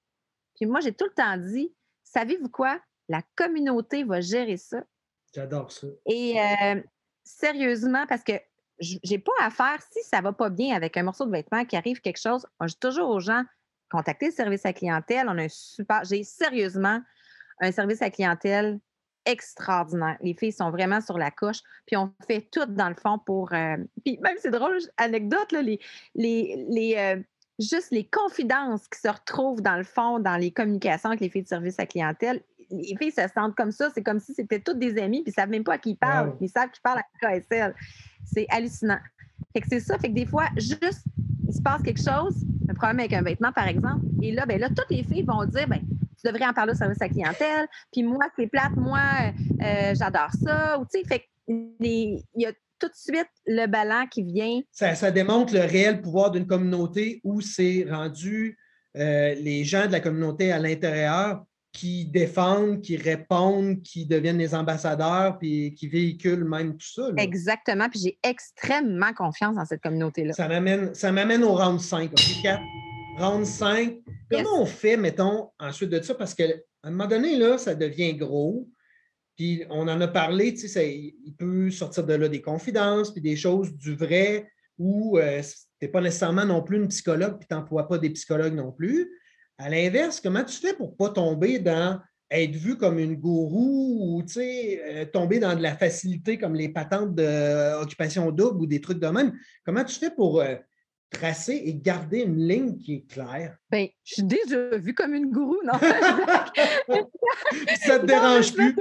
Puis 0.55 0.65
moi, 0.65 0.79
j'ai 0.79 0.93
tout 0.93 1.05
le 1.05 1.13
temps 1.13 1.37
dit 1.37 1.73
Savez-vous 2.03 2.49
quoi? 2.49 2.79
La 3.09 3.21
communauté 3.35 4.03
va 4.03 4.21
gérer 4.21 4.57
ça. 4.57 4.83
J'adore 5.33 5.71
ça. 5.71 5.87
Et 6.05 6.39
euh, 6.39 6.81
sérieusement, 7.23 8.05
parce 8.07 8.23
que 8.23 8.33
j'ai 8.79 9.19
pas 9.19 9.31
à 9.41 9.49
faire 9.49 9.81
si 9.91 10.03
ça 10.03 10.21
va 10.21 10.33
pas 10.33 10.49
bien 10.49 10.75
avec 10.75 10.97
un 10.97 11.03
morceau 11.03 11.25
de 11.25 11.31
vêtement 11.31 11.65
qui 11.65 11.75
arrive 11.75 11.99
quelque 12.01 12.21
chose. 12.21 12.45
Moi, 12.59 12.67
je 12.67 12.73
dis 12.73 12.79
toujours 12.79 13.09
aux 13.09 13.19
gens 13.19 13.43
contactez 13.89 14.27
le 14.27 14.31
service 14.31 14.65
à 14.65 14.73
clientèle. 14.73 15.27
On 15.29 15.37
a 15.37 15.43
un 15.43 15.49
super. 15.49 16.03
J'ai 16.03 16.23
sérieusement 16.23 17.01
un 17.59 17.71
service 17.71 18.01
à 18.01 18.09
clientèle 18.09 18.79
extraordinaire. 19.27 20.17
Les 20.21 20.33
filles 20.33 20.53
sont 20.53 20.71
vraiment 20.71 21.01
sur 21.01 21.17
la 21.17 21.29
couche. 21.29 21.59
Puis 21.85 21.97
on 21.97 22.11
fait 22.25 22.47
tout 22.51 22.65
dans 22.65 22.89
le 22.89 22.95
fond 22.95 23.19
pour. 23.23 23.53
Euh, 23.53 23.77
puis 24.03 24.17
même, 24.23 24.37
c'est 24.39 24.51
drôle, 24.51 24.77
anecdote, 24.97 25.51
là, 25.51 25.61
les, 25.61 25.79
les, 26.15 26.65
les 26.69 26.95
euh, 26.97 27.21
juste 27.59 27.91
les 27.91 28.05
confidences 28.05 28.87
qui 28.87 28.99
se 28.99 29.07
retrouvent 29.07 29.61
dans 29.61 29.77
le 29.77 29.83
fond, 29.83 30.19
dans 30.19 30.37
les 30.37 30.51
communications 30.51 31.09
avec 31.09 31.21
les 31.21 31.29
filles 31.29 31.43
de 31.43 31.47
service 31.47 31.79
à 31.79 31.85
clientèle. 31.85 32.41
Les 32.69 32.95
filles 32.97 33.11
se 33.11 33.21
sentent 33.33 33.55
comme 33.55 33.71
ça. 33.71 33.89
C'est 33.93 34.03
comme 34.03 34.19
si 34.19 34.33
c'était 34.33 34.59
toutes 34.59 34.79
des 34.79 34.97
amies, 34.97 35.23
puis 35.23 35.31
ils 35.31 35.39
ne 35.39 35.41
savent 35.41 35.49
même 35.49 35.63
pas 35.63 35.73
à 35.73 35.77
qui 35.77 35.91
ils 35.91 35.97
parlent. 35.97 36.35
Ils 36.41 36.49
savent 36.49 36.69
qu'ils 36.69 36.81
parlent 36.81 36.99
à 36.99 37.39
KSL. 37.39 37.75
C'est 38.25 38.47
hallucinant. 38.49 38.99
Fait 39.53 39.61
que 39.61 39.67
c'est 39.69 39.79
ça. 39.79 39.97
Fait 39.97 40.09
que 40.09 40.13
des 40.13 40.25
fois, 40.25 40.45
juste, 40.57 41.03
il 41.47 41.53
se 41.53 41.61
passe 41.61 41.81
quelque 41.81 42.01
chose, 42.01 42.35
un 42.69 42.73
problème 42.73 42.99
avec 42.99 43.13
un 43.13 43.21
vêtement, 43.21 43.53
par 43.53 43.67
exemple, 43.67 44.05
et 44.21 44.33
là, 44.33 44.45
ben 44.45 44.59
là, 44.59 44.67
toutes 44.69 44.89
les 44.89 45.03
filles 45.03 45.23
vont 45.23 45.45
dire, 45.45 45.67
ben 45.67 45.81
tu 46.27 46.33
devrais 46.33 46.49
en 46.49 46.53
parler 46.53 46.73
au 46.73 46.75
service 46.75 47.01
à 47.01 47.09
clientèle. 47.09 47.67
Puis 47.91 48.03
moi, 48.03 48.25
c'est 48.37 48.47
plate, 48.47 48.75
moi, 48.75 48.99
euh, 49.61 49.93
j'adore 49.95 50.31
ça. 50.43 50.79
Ou 50.79 50.85
tu 50.85 50.99
sais, 50.99 51.05
fait 51.07 51.23
il 51.47 52.21
y 52.35 52.45
a 52.45 52.51
tout 52.79 52.87
de 52.87 52.95
suite 52.95 53.29
le 53.45 53.65
ballon 53.67 54.05
qui 54.09 54.23
vient. 54.23 54.59
Ça, 54.71 55.11
démontre 55.11 55.53
le 55.53 55.61
réel 55.61 56.01
pouvoir 56.01 56.31
d'une 56.31 56.45
communauté 56.45 57.21
où 57.23 57.41
c'est 57.41 57.85
rendu 57.89 58.57
euh, 58.97 59.33
les 59.35 59.63
gens 59.63 59.87
de 59.87 59.91
la 59.91 59.99
communauté 59.99 60.51
à 60.51 60.59
l'intérieur 60.59 61.43
qui 61.71 62.05
défendent, 62.05 62.81
qui 62.81 62.97
répondent, 62.97 63.81
qui 63.83 64.05
deviennent 64.05 64.39
les 64.39 64.55
ambassadeurs, 64.55 65.37
puis 65.37 65.75
qui 65.75 65.87
véhiculent 65.87 66.45
même 66.45 66.75
tout 66.75 66.87
ça. 66.87 67.09
Exactement. 67.17 67.87
Puis 67.89 67.99
j'ai 67.99 68.19
extrêmement 68.23 69.13
confiance 69.13 69.55
dans 69.55 69.65
cette 69.65 69.81
communauté-là. 69.81 70.33
Ça 70.33 71.11
m'amène 71.11 71.43
au 71.43 71.53
round 71.53 71.79
5. 71.79 72.11
OK, 72.11 72.49
Round 73.17 73.45
5, 73.45 73.97
comment 74.31 74.61
on 74.61 74.65
fait, 74.65 74.95
mettons, 74.95 75.49
ensuite 75.59 75.89
de 75.89 76.01
ça? 76.01 76.13
Parce 76.13 76.35
qu'à 76.35 76.45
un 76.83 76.91
moment 76.91 77.07
donné, 77.07 77.35
là, 77.35 77.57
ça 77.57 77.73
devient 77.73 78.13
gros. 78.13 78.69
Puis 79.35 79.63
on 79.71 79.87
en 79.87 79.99
a 80.01 80.07
parlé, 80.07 80.53
tu 80.53 80.67
sais, 80.67 81.15
il 81.25 81.33
peut 81.35 81.71
sortir 81.71 82.05
de 82.05 82.13
là 82.13 82.29
des 82.29 82.41
confidences, 82.41 83.11
puis 83.11 83.21
des 83.21 83.35
choses 83.35 83.73
du 83.75 83.95
vrai, 83.95 84.47
où 84.77 85.17
euh, 85.17 85.41
tu 85.41 85.85
n'es 85.85 85.87
pas 85.87 86.01
nécessairement 86.01 86.45
non 86.45 86.61
plus 86.61 86.77
une 86.77 86.87
psychologue, 86.89 87.39
puis 87.39 87.47
tu 87.49 87.55
n'emploies 87.55 87.87
pas 87.87 87.97
des 87.97 88.11
psychologues 88.11 88.55
non 88.55 88.71
plus. 88.71 89.11
À 89.57 89.69
l'inverse, 89.69 90.21
comment 90.21 90.43
tu 90.43 90.55
fais 90.55 90.73
pour 90.73 90.91
ne 90.91 90.95
pas 90.95 91.09
tomber 91.09 91.57
dans 91.57 91.99
être 92.29 92.55
vu 92.55 92.77
comme 92.77 92.99
une 92.99 93.15
gourou 93.15 94.17
ou 94.17 94.23
tu 94.23 94.33
sais, 94.33 94.81
euh, 94.83 95.05
tomber 95.05 95.39
dans 95.39 95.55
de 95.55 95.63
la 95.63 95.75
facilité 95.75 96.37
comme 96.37 96.53
les 96.53 96.69
patentes 96.69 97.15
d'occupation 97.15 98.31
double 98.31 98.61
ou 98.61 98.65
des 98.67 98.81
trucs 98.81 98.99
de 98.99 99.07
même? 99.07 99.33
Comment 99.65 99.83
tu 99.83 99.95
fais 99.95 100.11
pour 100.11 100.41
euh, 100.41 100.55
tracer 101.09 101.61
et 101.65 101.73
garder 101.73 102.21
une 102.21 102.47
ligne 102.47 102.77
qui 102.77 102.95
est 102.95 103.11
claire? 103.11 103.57
Bien, 103.71 103.87
je 104.03 104.15
suis 104.15 104.23
déjà 104.23 104.77
vue 104.77 104.93
comme 104.93 105.13
une 105.13 105.31
gourou, 105.31 105.57
non? 105.63 105.73
ça 107.85 107.99
te 107.99 108.05
dérange 108.05 108.53
plus? 108.53 108.75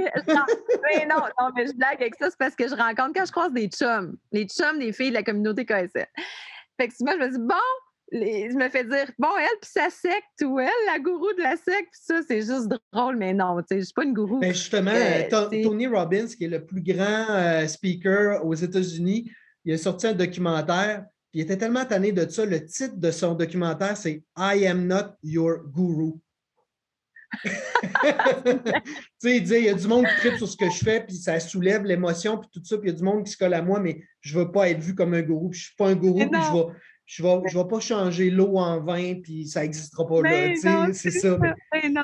non, 1.08 1.22
non, 1.40 1.50
mais 1.54 1.66
je 1.66 1.72
blague 1.74 2.00
avec 2.00 2.14
ça, 2.16 2.30
c'est 2.30 2.38
parce 2.38 2.54
que 2.54 2.68
je 2.68 2.74
rencontre 2.74 3.12
quand 3.14 3.26
je 3.26 3.32
croise 3.32 3.52
des 3.52 3.68
chums, 3.68 4.16
les 4.32 4.46
chums 4.46 4.78
des 4.78 4.92
filles 4.92 5.10
de 5.10 5.14
la 5.14 5.22
communauté 5.22 5.64
KSL. 5.64 6.06
Fait 6.78 6.88
que 6.88 6.94
souvent, 6.94 7.12
je 7.12 7.18
me 7.18 7.30
dis, 7.30 7.38
bon, 7.38 7.54
je 8.12 8.56
me 8.56 8.68
fais 8.68 8.84
dire, 8.84 9.10
bon, 9.18 9.28
elle, 9.38 9.58
puis 9.60 9.70
sa 9.70 9.90
secte, 9.90 10.42
ou 10.44 10.60
elle, 10.60 10.68
la 10.86 10.98
gourou 10.98 11.32
de 11.36 11.42
la 11.42 11.56
secte, 11.56 11.88
puis 11.92 12.00
ça, 12.02 12.20
c'est 12.26 12.42
juste 12.42 12.68
drôle, 12.92 13.16
mais 13.16 13.34
non, 13.34 13.56
tu 13.60 13.64
sais, 13.68 13.80
je 13.80 13.84
suis 13.84 13.94
pas 13.94 14.04
une 14.04 14.14
gourou. 14.14 14.38
Ben 14.38 14.52
justement, 14.52 14.92
euh, 14.94 15.62
Tony 15.62 15.86
Robbins, 15.86 16.26
qui 16.26 16.44
est 16.44 16.48
le 16.48 16.64
plus 16.64 16.82
grand 16.82 17.26
euh, 17.30 17.66
speaker 17.66 18.44
aux 18.44 18.54
États-Unis, 18.54 19.30
il 19.64 19.74
a 19.74 19.78
sorti 19.78 20.06
un 20.06 20.12
documentaire 20.12 21.04
il 21.36 21.42
était 21.42 21.58
tellement 21.58 21.84
tanné 21.84 22.12
de 22.12 22.26
ça. 22.26 22.46
Le 22.46 22.64
titre 22.64 22.96
de 22.96 23.10
son 23.10 23.34
documentaire, 23.34 23.94
c'est 23.94 24.24
I 24.38 24.66
am 24.66 24.86
not 24.86 25.16
your 25.22 25.68
guru. 25.68 26.14
tu 27.44 27.50
sais, 29.18 29.36
il 29.36 29.44
dit, 29.44 29.54
il 29.54 29.64
y 29.64 29.68
a 29.68 29.74
du 29.74 29.86
monde 29.86 30.06
qui 30.06 30.16
tripe 30.16 30.38
sur 30.38 30.48
ce 30.48 30.56
que 30.56 30.70
je 30.70 30.78
fais, 30.78 31.04
puis 31.04 31.14
ça 31.16 31.38
soulève 31.38 31.84
l'émotion, 31.84 32.38
puis 32.38 32.48
tout 32.50 32.64
ça, 32.64 32.78
puis 32.78 32.88
il 32.88 32.92
y 32.92 32.94
a 32.94 32.98
du 32.98 33.04
monde 33.04 33.22
qui 33.26 33.32
se 33.32 33.36
colle 33.36 33.52
à 33.52 33.60
moi, 33.60 33.80
mais 33.80 34.02
je 34.22 34.38
ne 34.38 34.44
veux 34.44 34.50
pas 34.50 34.70
être 34.70 34.80
vu 34.80 34.94
comme 34.94 35.12
un 35.12 35.20
gourou, 35.20 35.50
puis 35.50 35.58
je 35.58 35.64
ne 35.64 35.66
suis 35.66 35.76
pas 35.76 35.88
un 35.88 35.94
gourou, 35.94 36.20
puis 36.20 36.40
je 36.40 36.52
vais, 36.54 36.64
je 37.04 37.22
ne 37.22 37.28
vais, 37.28 37.48
je 37.50 37.58
vais 37.58 37.68
pas 37.68 37.80
changer 37.80 38.30
l'eau 38.30 38.56
en 38.56 38.80
vin, 38.82 39.20
puis 39.22 39.46
ça 39.46 39.60
n'existera 39.60 40.06
pas 40.06 40.22
là. 40.22 40.54
C'est 40.94 41.10
ça. 41.10 41.38
Mais... 41.38 41.90
non. 41.90 42.02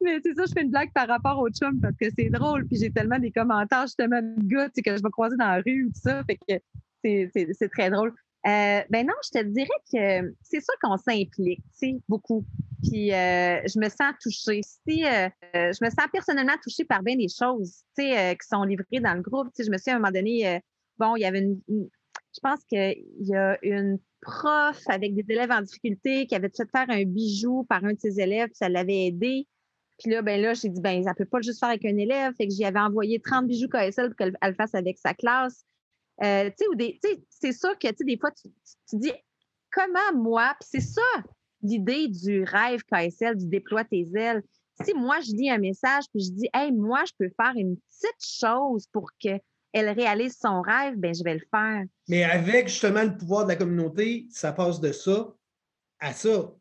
Mais 0.00 0.18
c'est 0.24 0.34
ça, 0.34 0.42
je 0.44 0.52
fais 0.52 0.62
une 0.62 0.70
blague 0.70 0.92
par 0.92 1.06
rapport 1.06 1.38
au 1.38 1.48
chum 1.50 1.80
parce 1.80 1.94
que 1.96 2.06
c'est 2.18 2.30
drôle. 2.30 2.66
Puis 2.66 2.78
j'ai 2.80 2.90
tellement 2.90 3.20
des 3.20 3.30
commentaires 3.30 3.82
justement 3.82 4.20
de 4.20 4.42
gars 4.42 4.68
que 4.68 4.96
je 4.96 5.00
vais 5.00 5.10
croiser 5.12 5.36
dans 5.36 5.46
la 5.46 5.62
rue 5.64 5.84
ou 5.84 5.92
tout 5.92 6.00
ça. 6.00 6.24
Fait 6.24 6.36
que 6.36 6.58
c'est 7.04 7.68
très 7.68 7.88
drôle. 7.88 8.12
Euh, 8.44 8.80
ben 8.90 9.06
non, 9.06 9.14
je 9.24 9.38
te 9.38 9.44
dirais 9.44 9.68
que 9.92 10.34
c'est 10.42 10.60
sûr 10.60 10.74
qu'on 10.82 10.96
s'implique, 10.96 11.62
beaucoup. 12.08 12.44
Puis 12.82 13.12
euh, 13.12 13.60
je 13.66 13.78
me 13.78 13.88
sens 13.88 14.14
touchée. 14.20 14.60
Si, 14.62 15.04
euh, 15.04 15.28
je 15.54 15.84
me 15.84 15.90
sens 15.90 16.06
personnellement 16.12 16.56
touchée 16.62 16.84
par 16.84 17.02
bien 17.02 17.16
des 17.16 17.28
choses, 17.28 17.82
tu 17.96 18.04
sais, 18.04 18.36
qui 18.40 18.48
sont 18.48 18.64
livrées 18.64 19.00
dans 19.00 19.14
le 19.14 19.22
groupe. 19.22 19.48
Tu 19.54 19.64
je 19.64 19.70
me 19.70 19.78
suis 19.78 19.90
à 19.92 19.94
un 19.94 19.98
moment 19.98 20.10
donné, 20.10 20.60
bon, 20.98 21.14
il 21.14 21.20
y 21.20 21.24
avait 21.24 21.40
une, 21.40 21.60
je 21.68 22.40
pense 22.42 22.64
qu'il 22.64 23.04
y 23.20 23.34
a 23.34 23.58
une 23.62 23.98
prof 24.20 24.80
avec 24.88 25.14
des 25.14 25.24
élèves 25.28 25.50
en 25.50 25.62
difficulté 25.62 26.26
qui 26.26 26.34
avait 26.34 26.48
fait 26.48 26.68
faire 26.70 26.86
un 26.88 27.04
bijou 27.04 27.64
par 27.68 27.84
un 27.84 27.92
de 27.92 28.00
ses 28.00 28.20
élèves, 28.20 28.48
puis 28.48 28.56
ça 28.56 28.68
l'avait 28.68 29.06
aidé. 29.06 29.46
Puis 29.98 30.10
là, 30.10 30.22
ben 30.22 30.40
là, 30.40 30.54
j'ai 30.54 30.68
dit, 30.68 30.80
ben, 30.80 31.02
ça 31.04 31.14
peut 31.14 31.26
pas 31.26 31.40
juste 31.42 31.60
faire 31.60 31.68
avec 31.68 31.84
un 31.84 31.96
élève. 31.96 32.32
Fait 32.36 32.48
que 32.48 32.52
j'y 32.52 32.64
avais 32.64 32.80
envoyé 32.80 33.20
30 33.20 33.46
bijoux 33.46 33.68
KSL 33.68 34.08
pour 34.08 34.16
qu'elle 34.16 34.36
le 34.42 34.54
fasse 34.54 34.74
avec 34.74 34.98
sa 34.98 35.14
classe. 35.14 35.64
Euh, 36.22 36.50
c'est 37.30 37.52
ça 37.52 37.74
que, 37.74 38.04
des 38.04 38.18
fois, 38.18 38.30
tu, 38.30 38.48
dis 38.98 39.12
comment 39.70 40.12
moi, 40.14 40.54
puis 40.60 40.68
c'est 40.70 40.92
ça 40.92 41.22
l'idée 41.62 42.08
du 42.08 42.42
rêve 42.42 42.82
KSL, 42.90 43.36
du 43.36 43.46
déploie 43.46 43.84
tes 43.84 44.06
ailes. 44.14 44.42
Si 44.84 44.94
moi, 44.94 45.20
je 45.20 45.32
lis 45.32 45.50
un 45.50 45.58
message, 45.58 46.04
puis 46.12 46.24
je 46.24 46.30
dis, 46.32 46.48
hey, 46.52 46.72
moi, 46.72 47.02
je 47.06 47.12
peux 47.18 47.32
faire 47.40 47.52
une 47.56 47.76
petite 47.76 48.38
chose 48.40 48.86
pour 48.92 49.10
qu'elle 49.18 49.40
réalise 49.74 50.36
son 50.40 50.60
rêve, 50.60 50.96
ben 50.96 51.14
je 51.14 51.22
vais 51.22 51.34
le 51.34 51.46
faire. 51.50 51.84
Mais 52.08 52.24
avec 52.24 52.68
justement 52.68 53.04
le 53.04 53.16
pouvoir 53.16 53.44
de 53.44 53.50
la 53.50 53.56
communauté, 53.56 54.26
ça 54.30 54.52
passe 54.52 54.80
de 54.80 54.92
ça 54.92 55.32
à 56.00 56.12
ça. 56.12 56.52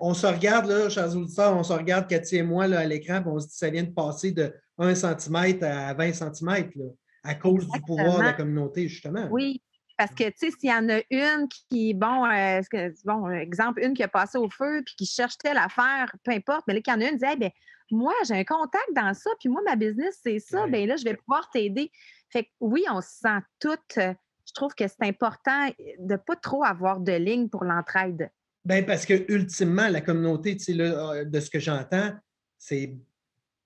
on, 0.00 0.14
se 0.14 0.26
regarde, 0.26 0.66
là, 0.66 0.88
chers 0.88 1.16
auditeurs, 1.16 1.56
on 1.56 1.64
se 1.64 1.72
regarde, 1.72 2.08
Cathy 2.08 2.36
et 2.36 2.42
moi, 2.42 2.68
là, 2.68 2.80
à 2.80 2.86
l'écran, 2.86 3.22
on 3.26 3.40
se 3.40 3.48
dit 3.48 3.56
ça 3.56 3.70
vient 3.70 3.82
de 3.82 3.90
passer 3.90 4.30
de 4.30 4.54
1 4.78 4.94
cm 4.94 5.62
à 5.62 5.94
20 5.94 6.12
cm 6.12 6.70
à 7.24 7.34
cause 7.34 7.68
du 7.68 7.80
pouvoir 7.80 8.18
de 8.18 8.24
la 8.24 8.32
communauté, 8.32 8.88
justement. 8.88 9.28
Oui, 9.30 9.62
parce 9.96 10.14
que, 10.14 10.24
tu 10.24 10.32
sais, 10.36 10.50
s'il 10.50 10.70
y 10.70 10.72
en 10.72 10.88
a 10.88 11.00
une 11.10 11.48
qui, 11.48 11.94
bon, 11.94 12.26
euh, 12.26 12.60
bon, 13.04 13.30
exemple, 13.30 13.82
une 13.84 13.94
qui 13.94 14.02
a 14.02 14.08
passé 14.08 14.38
au 14.38 14.48
feu 14.50 14.82
puis 14.84 14.94
qui 14.96 15.06
cherche 15.06 15.38
telle 15.38 15.58
affaire, 15.58 16.12
peu 16.24 16.32
importe, 16.32 16.64
mais 16.66 16.74
là, 16.74 16.80
qu'il 16.80 16.92
y 16.92 16.96
en 16.96 17.00
a 17.00 17.04
une 17.04 17.18
qui 17.18 17.26
dit, 17.26 17.36
ben, 17.38 17.50
moi, 17.90 18.14
j'ai 18.26 18.34
un 18.34 18.44
contact 18.44 18.88
dans 18.94 19.12
ça, 19.14 19.30
puis 19.38 19.48
moi, 19.48 19.60
ma 19.64 19.76
business, 19.76 20.18
c'est 20.22 20.38
ça, 20.38 20.66
bien 20.66 20.86
là, 20.86 20.96
je 20.96 21.04
vais 21.04 21.14
pouvoir 21.14 21.48
t'aider. 21.50 21.92
Fait 22.30 22.44
que 22.44 22.48
oui, 22.60 22.84
on 22.90 23.00
se 23.00 23.10
sent 23.10 23.38
toutes. 23.60 23.98
Euh, 23.98 24.14
je 24.46 24.52
trouve 24.54 24.74
que 24.74 24.88
c'est 24.88 25.06
important 25.06 25.68
de 25.98 26.14
ne 26.14 26.16
pas 26.16 26.36
trop 26.36 26.64
avoir 26.64 27.00
de 27.00 27.12
ligne 27.12 27.48
pour 27.48 27.64
l'entraide. 27.64 28.30
Bien, 28.64 28.82
parce 28.82 29.06
que, 29.06 29.30
ultimement, 29.32 29.88
la 29.88 30.00
communauté, 30.00 30.56
tu 30.56 30.64
sais, 30.64 30.80
euh, 30.80 31.24
de 31.24 31.40
ce 31.40 31.50
que 31.50 31.58
j'entends, 31.58 32.12
c'est 32.58 32.96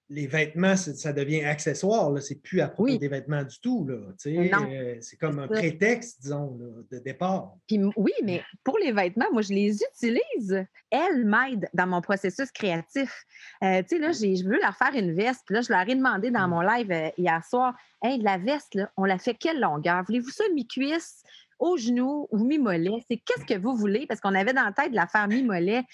les 0.09 0.27
vêtements, 0.27 0.77
ça 0.77 1.13
devient 1.13 1.43
accessoire. 1.45 2.11
C'est 2.23 2.41
plus 2.41 2.61
à 2.61 2.69
propos 2.69 2.97
des 2.97 3.09
vêtements 3.09 3.43
du 3.43 3.59
tout. 3.61 3.87
Euh, 3.91 4.97
c'est 5.01 5.17
comme 5.17 5.39
un 5.41 5.49
prétexte, 5.49 6.23
disons, 6.23 6.57
de 6.91 6.99
départ. 6.99 7.55
oui, 7.71 8.13
mais 8.23 8.43
pour 8.63 8.79
les 8.79 8.93
vêtements, 8.93 9.27
moi, 9.33 9.43
je 9.43 9.53
les 9.53 9.79
utilise. 9.83 10.65
Elles 10.91 11.25
m'aident 11.25 11.69
dans 11.75 11.87
mon 11.87 12.01
processus 12.01 12.51
créatif. 12.53 13.25
Euh, 13.65 13.83
tu 13.83 13.97
sais, 13.97 13.99
là, 13.99 14.13
je 14.13 14.45
veux 14.45 14.61
leur 14.61 14.77
faire 14.77 14.95
une 14.95 15.13
veste. 15.13 15.51
là, 15.51 15.61
je 15.61 15.73
leur 15.73 15.89
ai 15.89 15.95
demandé 15.95 16.31
dans 16.31 16.47
mm. 16.47 16.51
mon 16.51 16.61
live 16.61 16.93
euh, 16.93 17.11
hier 17.19 17.45
soir, 17.45 17.75
hey, 18.03 18.21
la 18.23 18.39
veste, 18.39 18.79
on 18.97 19.05
la 19.05 19.19
fait 19.19 19.35
quelle 19.35 19.61
longueur? 19.61 20.05
Voulez-vous 20.07 20.31
ça 20.31 20.45
mi-cuisse? 20.55 21.23
au 21.59 21.79
genou 21.79 22.29
ou 22.31 22.45
mi-mollet, 22.45 23.03
c'est 23.09 23.17
qu'est-ce 23.17 23.47
que 23.47 23.59
vous 23.59 23.75
voulez, 23.75 24.07
parce 24.07 24.21
qu'on 24.21 24.35
avait 24.35 24.53
dans 24.53 24.67
la 24.67 24.73
tête 24.73 24.91
de 24.91 24.95
la 24.95 25.07
faire 25.07 25.27
mi-mollet 25.27 25.85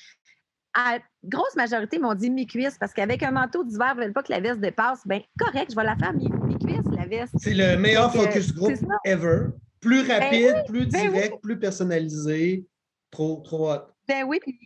à 0.75 0.99
grosse 1.25 1.55
majorité 1.57 1.99
m'ont 1.99 2.15
dit 2.15 2.31
mi-cuisse 2.31 2.79
parce 2.79 2.93
qu'avec 2.93 3.23
un 3.23 3.31
manteau 3.31 3.65
d'hiver, 3.65 3.93
ils 3.95 3.99
ne 3.99 4.05
veulent 4.05 4.13
pas 4.13 4.23
que 4.23 4.33
la 4.33 4.41
veste 4.41 4.61
dépasse. 4.61 5.07
Bien, 5.07 5.23
correct, 5.39 5.71
je 5.71 5.77
vais 5.77 5.85
la 5.85 5.97
faire 5.97 6.13
mi-cuisse, 6.13 6.97
la 6.97 7.07
veste. 7.07 7.35
C'est 7.39 7.55
le 7.55 7.77
meilleur 7.77 8.13
focus 8.13 8.55
group 8.55 8.73
ever. 9.05 9.47
Plus 9.81 10.07
ben 10.07 10.23
rapide, 10.23 10.55
plus 10.69 10.87
ben 10.87 11.11
direct, 11.11 11.41
plus 11.43 11.59
personnalisé. 11.59 12.67
Trop, 13.11 13.41
trop 13.45 13.73
hot. 13.73 13.81
Ben 14.07 14.25
oui, 14.25 14.41
puis, 14.45 14.59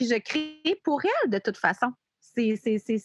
je 0.00 0.18
crée 0.18 0.80
pour 0.84 1.00
elle 1.04 1.30
de 1.30 1.38
toute 1.38 1.56
façon. 1.56 1.92
C'est 2.20 2.58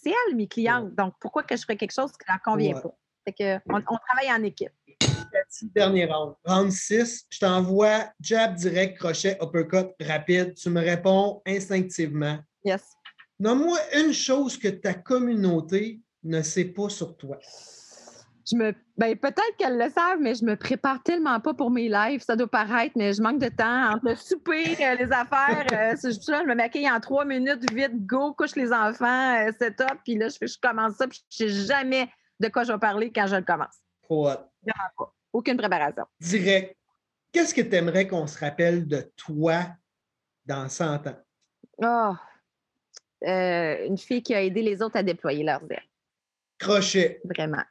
elle, 0.05 0.35
mes 0.35 0.47
clientes. 0.47 0.93
Donc, 0.95 1.13
pourquoi 1.19 1.43
que 1.43 1.55
je 1.55 1.61
ferais 1.61 1.77
quelque 1.77 1.93
chose 1.93 2.11
qui 2.11 2.25
ne 2.27 2.33
leur 2.33 2.41
convient 2.41 2.79
pas? 2.79 2.97
Fait 3.25 3.33
que, 3.33 3.55
on, 3.69 3.77
on 3.77 3.97
travaille 3.97 4.31
en 4.31 4.43
équipe 4.43 4.71
dernier 5.73 6.05
round. 6.05 6.35
Round 6.45 6.71
6, 6.71 7.25
je 7.29 7.39
t'envoie 7.39 8.11
jab 8.19 8.55
direct, 8.55 8.97
crochet, 8.97 9.37
uppercut 9.41 9.93
rapide. 10.01 10.53
Tu 10.55 10.69
me 10.69 10.81
réponds 10.81 11.41
instinctivement. 11.45 12.39
Yes. 12.65 12.83
Nomme-moi 13.39 13.77
une 13.95 14.13
chose 14.13 14.57
que 14.57 14.67
ta 14.67 14.93
communauté 14.93 16.01
ne 16.23 16.41
sait 16.41 16.65
pas 16.65 16.89
sur 16.89 17.15
toi. 17.15 17.37
Je 18.47 18.55
me, 18.55 18.73
ben, 18.97 19.17
peut-être 19.17 19.55
qu'elles 19.57 19.77
le 19.77 19.89
savent, 19.89 20.19
mais 20.19 20.35
je 20.35 20.45
me 20.45 20.55
prépare 20.55 21.01
tellement 21.01 21.39
pas 21.39 21.53
pour 21.53 21.71
mes 21.71 21.89
lives. 21.89 22.21
Ça 22.21 22.35
doit 22.35 22.47
paraître, 22.47 22.93
mais 22.95 23.13
je 23.13 23.21
manque 23.21 23.39
de 23.39 23.49
temps 23.49 23.93
entre 23.93 24.09
le 24.09 24.15
souper, 24.15 24.75
euh, 24.83 24.95
les 24.95 25.11
affaires. 25.11 25.65
Euh, 25.73 25.95
je, 26.01 26.47
me 26.47 26.53
maquille 26.53 26.89
en 26.89 26.99
trois 26.99 27.25
minutes, 27.25 27.71
vite, 27.73 28.05
go, 28.05 28.33
couche 28.33 28.55
les 28.55 28.71
enfants, 28.71 29.47
euh, 29.47 29.51
setup, 29.59 29.99
puis 30.03 30.15
là, 30.15 30.27
je, 30.29 30.45
je 30.45 30.57
commence 30.61 30.95
ça, 30.95 31.07
puis 31.07 31.23
je 31.29 31.37
sais 31.37 31.49
jamais 31.49 32.07
de 32.39 32.47
quoi 32.49 32.63
je 32.63 32.71
vais 32.71 32.79
parler 32.79 33.11
quand 33.11 33.25
je 33.27 33.35
le 33.35 33.43
commence. 33.43 33.79
Trop 34.03 34.29
aucune 35.33 35.57
préparation. 35.57 36.05
Direct. 36.19 36.77
Qu'est-ce 37.31 37.53
que 37.53 37.61
tu 37.61 37.75
aimerais 37.75 38.07
qu'on 38.07 38.27
se 38.27 38.39
rappelle 38.39 38.87
de 38.87 39.11
toi 39.17 39.65
dans 40.45 40.69
100 40.69 41.07
ans? 41.07 41.17
Oh, 41.79 42.13
une 43.21 43.97
fille 43.97 44.23
qui 44.23 44.33
a 44.33 44.43
aidé 44.43 44.61
les 44.61 44.81
autres 44.81 44.97
à 44.97 45.03
déployer 45.03 45.43
leurs 45.43 45.63
ailes. 45.71 45.89
Crochet. 46.57 47.21
Vraiment. 47.23 47.63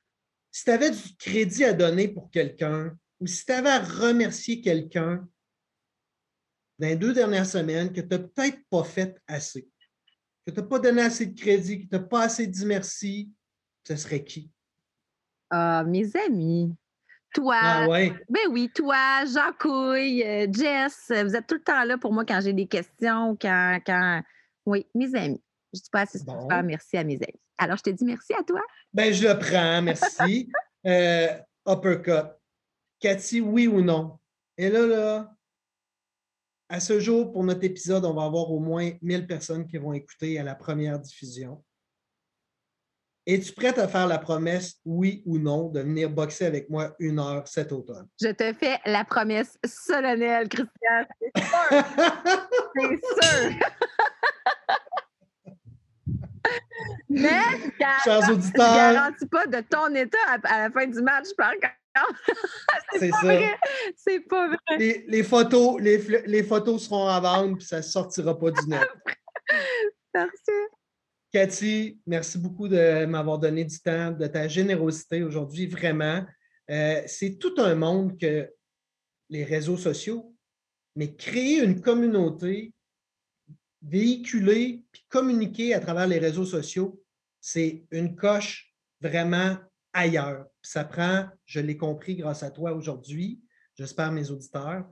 Si 0.50 0.64
tu 0.64 0.70
avais 0.70 0.90
du 0.90 1.16
crédit 1.18 1.64
à 1.64 1.72
donner 1.72 2.08
pour 2.08 2.30
quelqu'un 2.30 2.96
ou 3.20 3.26
si 3.26 3.44
tu 3.44 3.52
avais 3.52 3.70
à 3.70 3.80
remercier 3.80 4.60
quelqu'un 4.60 5.26
dans 6.78 6.88
les 6.88 6.96
deux 6.96 7.12
dernières 7.12 7.46
semaines 7.46 7.92
que 7.92 8.00
tu 8.00 8.08
n'as 8.08 8.18
peut-être 8.18 8.60
pas 8.68 8.84
fait 8.84 9.20
assez, 9.26 9.68
que 10.46 10.52
tu 10.52 10.60
n'as 10.60 10.66
pas 10.66 10.78
donné 10.78 11.02
assez 11.02 11.26
de 11.26 11.38
crédit, 11.38 11.84
que 11.84 11.88
tu 11.88 11.94
n'as 11.94 12.06
pas 12.06 12.22
assez 12.22 12.46
dit 12.46 12.66
merci, 12.66 13.32
ce 13.86 13.96
serait 13.96 14.24
qui? 14.24 14.50
Ah, 15.50 15.84
mes 15.84 16.10
amis. 16.16 16.74
Toi, 17.32 17.58
ah 17.60 17.86
ben 17.88 18.48
oui, 18.50 18.70
toi, 18.72 19.24
Jacouille, 19.24 20.22
euh, 20.22 20.46
Jess, 20.52 21.10
vous 21.10 21.34
êtes 21.34 21.48
tout 21.48 21.56
le 21.56 21.62
temps 21.62 21.82
là 21.82 21.98
pour 21.98 22.12
moi 22.12 22.24
quand 22.24 22.40
j'ai 22.40 22.52
des 22.52 22.68
questions, 22.68 23.36
quand, 23.40 23.80
quand... 23.84 24.22
Oui, 24.66 24.86
mes 24.94 25.14
amis. 25.14 25.42
Je 25.72 25.78
ne 25.78 25.82
dis 25.82 25.90
pas 25.90 26.02
assez 26.02 26.22
bon. 26.24 26.48
merci 26.62 26.96
à 26.96 27.04
mes 27.04 27.16
amis. 27.16 27.40
Alors, 27.58 27.76
je 27.76 27.82
te 27.82 27.90
dis 27.90 28.04
merci 28.04 28.32
à 28.34 28.42
toi. 28.42 28.60
Ben, 28.92 29.12
je 29.12 29.26
le 29.26 29.38
prends, 29.38 29.82
merci. 29.82 30.50
euh, 30.86 31.28
uppercut. 31.66 32.32
Cathy, 33.00 33.40
oui 33.40 33.66
ou 33.66 33.82
non? 33.82 34.18
Et 34.56 34.70
là, 34.70 34.86
là, 34.86 35.34
à 36.68 36.80
ce 36.80 36.98
jour, 37.00 37.30
pour 37.32 37.44
notre 37.44 37.64
épisode, 37.64 38.04
on 38.04 38.14
va 38.14 38.24
avoir 38.24 38.50
au 38.50 38.58
moins 38.58 38.92
1000 39.02 39.26
personnes 39.26 39.66
qui 39.66 39.76
vont 39.78 39.92
écouter 39.92 40.38
à 40.38 40.42
la 40.42 40.54
première 40.54 40.98
diffusion. 40.98 41.62
Es-tu 43.26 43.52
prête 43.52 43.78
à 43.78 43.88
faire 43.88 44.06
la 44.06 44.18
promesse, 44.18 44.80
oui 44.84 45.22
ou 45.24 45.38
non, 45.38 45.68
de 45.68 45.80
venir 45.80 46.10
boxer 46.10 46.44
avec 46.44 46.68
moi 46.68 46.94
une 46.98 47.18
heure 47.18 47.48
cet 47.48 47.72
automne? 47.72 48.06
Je 48.20 48.28
te 48.28 48.52
fais 48.52 48.78
la 48.84 49.04
promesse 49.04 49.56
solennelle, 49.64 50.48
Christian. 50.48 51.06
C'est 51.20 51.42
sûr. 51.42 51.84
C'est 53.16 53.50
sûr. 53.50 53.68
Mais 57.08 57.40
Chers 58.04 58.30
auditeurs, 58.30 58.74
je 58.74 58.88
ne 58.88 58.94
garantis 58.94 59.26
pas 59.26 59.46
de 59.46 59.60
ton 59.60 59.94
état 59.94 60.18
à, 60.42 60.58
la 60.58 60.70
fin 60.70 60.86
du 60.86 61.00
match, 61.00 61.28
par 61.36 61.52
contre. 61.52 61.68
c'est 62.98 63.10
pas 63.10 63.20
vrai. 63.22 63.58
C'est 63.96 64.20
pas 64.20 64.48
vrai. 64.48 65.04
Les, 65.06 65.22
photos, 65.22 65.80
les, 65.80 65.98
les, 66.26 66.42
photos 66.42 66.84
seront 66.84 67.06
à 67.06 67.20
vendre 67.20 67.56
puis 67.56 67.64
ça 67.64 67.76
ne 67.78 67.82
sortira 67.82 68.36
pas 68.36 68.50
du 68.50 68.68
net. 68.68 68.88
Merci. 70.14 70.50
Cathy, 71.34 72.00
merci 72.06 72.38
beaucoup 72.38 72.68
de 72.68 73.06
m'avoir 73.06 73.40
donné 73.40 73.64
du 73.64 73.80
temps, 73.80 74.12
de 74.12 74.24
ta 74.28 74.46
générosité 74.46 75.24
aujourd'hui, 75.24 75.66
vraiment. 75.66 76.24
Euh, 76.70 77.02
c'est 77.08 77.40
tout 77.40 77.54
un 77.58 77.74
monde 77.74 78.16
que 78.16 78.48
les 79.30 79.42
réseaux 79.42 79.76
sociaux, 79.76 80.32
mais 80.94 81.16
créer 81.16 81.60
une 81.60 81.80
communauté, 81.80 82.72
véhiculer 83.82 84.84
puis 84.92 85.04
communiquer 85.08 85.74
à 85.74 85.80
travers 85.80 86.06
les 86.06 86.20
réseaux 86.20 86.44
sociaux, 86.44 87.02
c'est 87.40 87.84
une 87.90 88.14
coche 88.14 88.72
vraiment 89.00 89.56
ailleurs. 89.92 90.46
ça 90.62 90.84
prend, 90.84 91.26
je 91.46 91.58
l'ai 91.58 91.76
compris 91.76 92.14
grâce 92.14 92.44
à 92.44 92.52
toi 92.52 92.74
aujourd'hui, 92.74 93.42
j'espère 93.74 94.12
mes 94.12 94.30
auditeurs, 94.30 94.86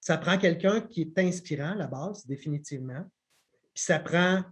ça 0.00 0.18
prend 0.18 0.38
quelqu'un 0.38 0.82
qui 0.82 1.00
est 1.00 1.18
inspirant 1.18 1.72
à 1.72 1.74
la 1.74 1.88
base, 1.88 2.24
définitivement. 2.28 3.04
Puis 3.74 3.82
ça 3.82 3.98
prend 3.98 4.44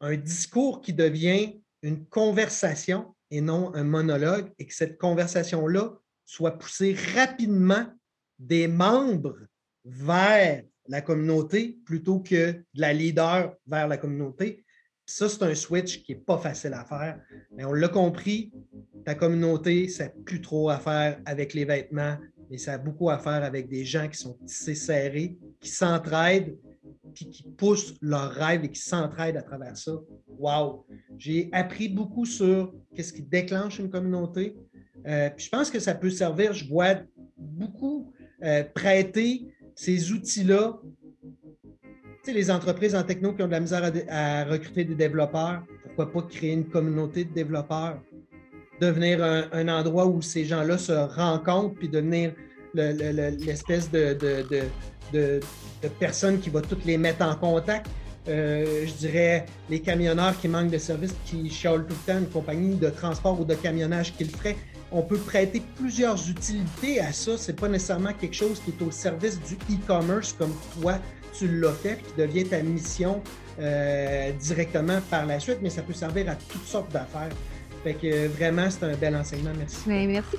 un 0.00 0.16
discours 0.16 0.80
qui 0.80 0.92
devient 0.92 1.60
une 1.82 2.06
conversation 2.06 3.14
et 3.30 3.40
non 3.40 3.74
un 3.74 3.84
monologue, 3.84 4.52
et 4.58 4.66
que 4.66 4.74
cette 4.74 4.98
conversation-là 4.98 5.98
soit 6.24 6.58
poussée 6.58 6.96
rapidement 7.14 7.86
des 8.38 8.68
membres 8.68 9.38
vers 9.84 10.62
la 10.88 11.00
communauté 11.00 11.78
plutôt 11.84 12.20
que 12.20 12.52
de 12.52 12.64
la 12.74 12.92
leader 12.92 13.54
vers 13.66 13.88
la 13.88 13.96
communauté. 13.96 14.64
Ça, 15.04 15.28
c'est 15.28 15.42
un 15.42 15.54
switch 15.54 16.02
qui 16.02 16.12
n'est 16.12 16.20
pas 16.20 16.38
facile 16.38 16.74
à 16.74 16.84
faire. 16.84 17.20
Mais 17.52 17.64
on 17.64 17.72
l'a 17.72 17.88
compris, 17.88 18.52
ta 19.04 19.14
communauté, 19.14 19.88
ça 19.88 20.04
n'a 20.04 20.10
plus 20.24 20.40
trop 20.40 20.68
à 20.68 20.78
faire 20.78 21.20
avec 21.24 21.54
les 21.54 21.64
vêtements, 21.64 22.18
mais 22.50 22.58
ça 22.58 22.74
a 22.74 22.78
beaucoup 22.78 23.10
à 23.10 23.18
faire 23.18 23.44
avec 23.44 23.68
des 23.68 23.84
gens 23.84 24.08
qui 24.08 24.18
sont 24.18 24.36
tissés 24.46 24.74
serrés, 24.74 25.38
qui 25.60 25.68
s'entraident, 25.68 26.56
puis 27.16 27.30
qui 27.30 27.42
poussent 27.42 27.94
leurs 28.02 28.30
rêves 28.30 28.62
et 28.64 28.70
qui 28.70 28.80
s'entraident 28.80 29.38
à 29.38 29.42
travers 29.42 29.76
ça. 29.76 29.92
Wow! 30.28 30.86
J'ai 31.16 31.48
appris 31.52 31.88
beaucoup 31.88 32.26
sur 32.26 32.74
qu'est-ce 32.94 33.12
qui 33.12 33.22
déclenche 33.22 33.78
une 33.78 33.88
communauté. 33.88 34.54
Euh, 35.06 35.30
puis 35.30 35.46
je 35.46 35.50
pense 35.50 35.70
que 35.70 35.80
ça 35.80 35.94
peut 35.94 36.10
servir, 36.10 36.52
je 36.52 36.68
vois 36.68 36.96
beaucoup 37.38 38.12
euh, 38.44 38.64
prêter 38.74 39.48
ces 39.74 40.12
outils-là. 40.12 40.78
Tu 41.22 42.32
sais, 42.32 42.32
les 42.34 42.50
entreprises 42.50 42.94
en 42.94 43.02
techno 43.02 43.32
qui 43.32 43.42
ont 43.42 43.46
de 43.46 43.52
la 43.52 43.60
misère 43.60 43.90
à, 44.10 44.44
recruter 44.44 44.84
des 44.84 44.94
développeurs, 44.94 45.64
pourquoi 45.84 46.12
pas 46.12 46.22
créer 46.22 46.52
une 46.52 46.68
communauté 46.68 47.24
de 47.24 47.32
développeurs? 47.32 48.02
Devenir 48.78 49.24
un, 49.24 49.68
endroit 49.68 50.06
où 50.06 50.20
ces 50.20 50.44
gens-là 50.44 50.76
se 50.76 50.92
rencontrent, 50.92 51.76
puis 51.76 51.88
devenir 51.88 52.34
l'espèce 52.76 53.90
de, 53.90 54.16
de, 55.12 55.40
personnes 55.98 56.40
qui 56.40 56.50
va 56.50 56.60
toutes 56.60 56.84
les 56.84 56.98
mettre 56.98 57.24
en 57.24 57.34
contact. 57.34 57.88
Euh, 58.28 58.84
je 58.86 58.92
dirais 58.94 59.46
les 59.70 59.78
camionneurs 59.80 60.36
qui 60.40 60.48
manquent 60.48 60.70
de 60.70 60.78
services, 60.78 61.14
qui 61.26 61.48
chiolent 61.48 61.86
tout 61.86 61.94
le 62.06 62.12
temps 62.12 62.18
une 62.18 62.28
compagnie 62.28 62.74
de 62.74 62.90
transport 62.90 63.40
ou 63.40 63.44
de 63.44 63.54
camionnage 63.54 64.12
qui 64.14 64.24
le 64.24 64.30
on 64.92 65.02
peut 65.02 65.18
prêter 65.18 65.62
plusieurs 65.76 66.28
utilités 66.28 67.00
à 67.00 67.12
ça. 67.12 67.36
Ce 67.36 67.50
n'est 67.50 67.56
pas 67.56 67.68
nécessairement 67.68 68.12
quelque 68.12 68.34
chose 68.34 68.60
qui 68.64 68.70
est 68.70 68.84
au 68.84 68.90
service 68.90 69.40
du 69.40 69.54
e-commerce 69.74 70.32
comme 70.32 70.54
toi, 70.80 70.98
tu 71.32 71.48
l'as 71.48 71.72
fait, 71.72 71.98
qui 72.02 72.20
devient 72.20 72.44
ta 72.44 72.62
mission 72.62 73.22
euh, 73.58 74.32
directement 74.32 75.00
par 75.10 75.26
la 75.26 75.40
suite, 75.40 75.58
mais 75.62 75.70
ça 75.70 75.82
peut 75.82 75.92
servir 75.92 76.30
à 76.30 76.36
toutes 76.36 76.66
sortes 76.66 76.92
d'affaires. 76.92 77.30
Fait 77.82 77.94
que 77.94 78.28
vraiment, 78.28 78.68
c'est 78.70 78.84
un 78.84 78.96
bel 78.96 79.14
enseignement. 79.16 79.52
Merci. 79.56 79.76
merci, 79.86 80.36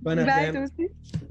Buenas 0.00 0.26
Bye, 0.26 0.52
Susie. 0.52 1.29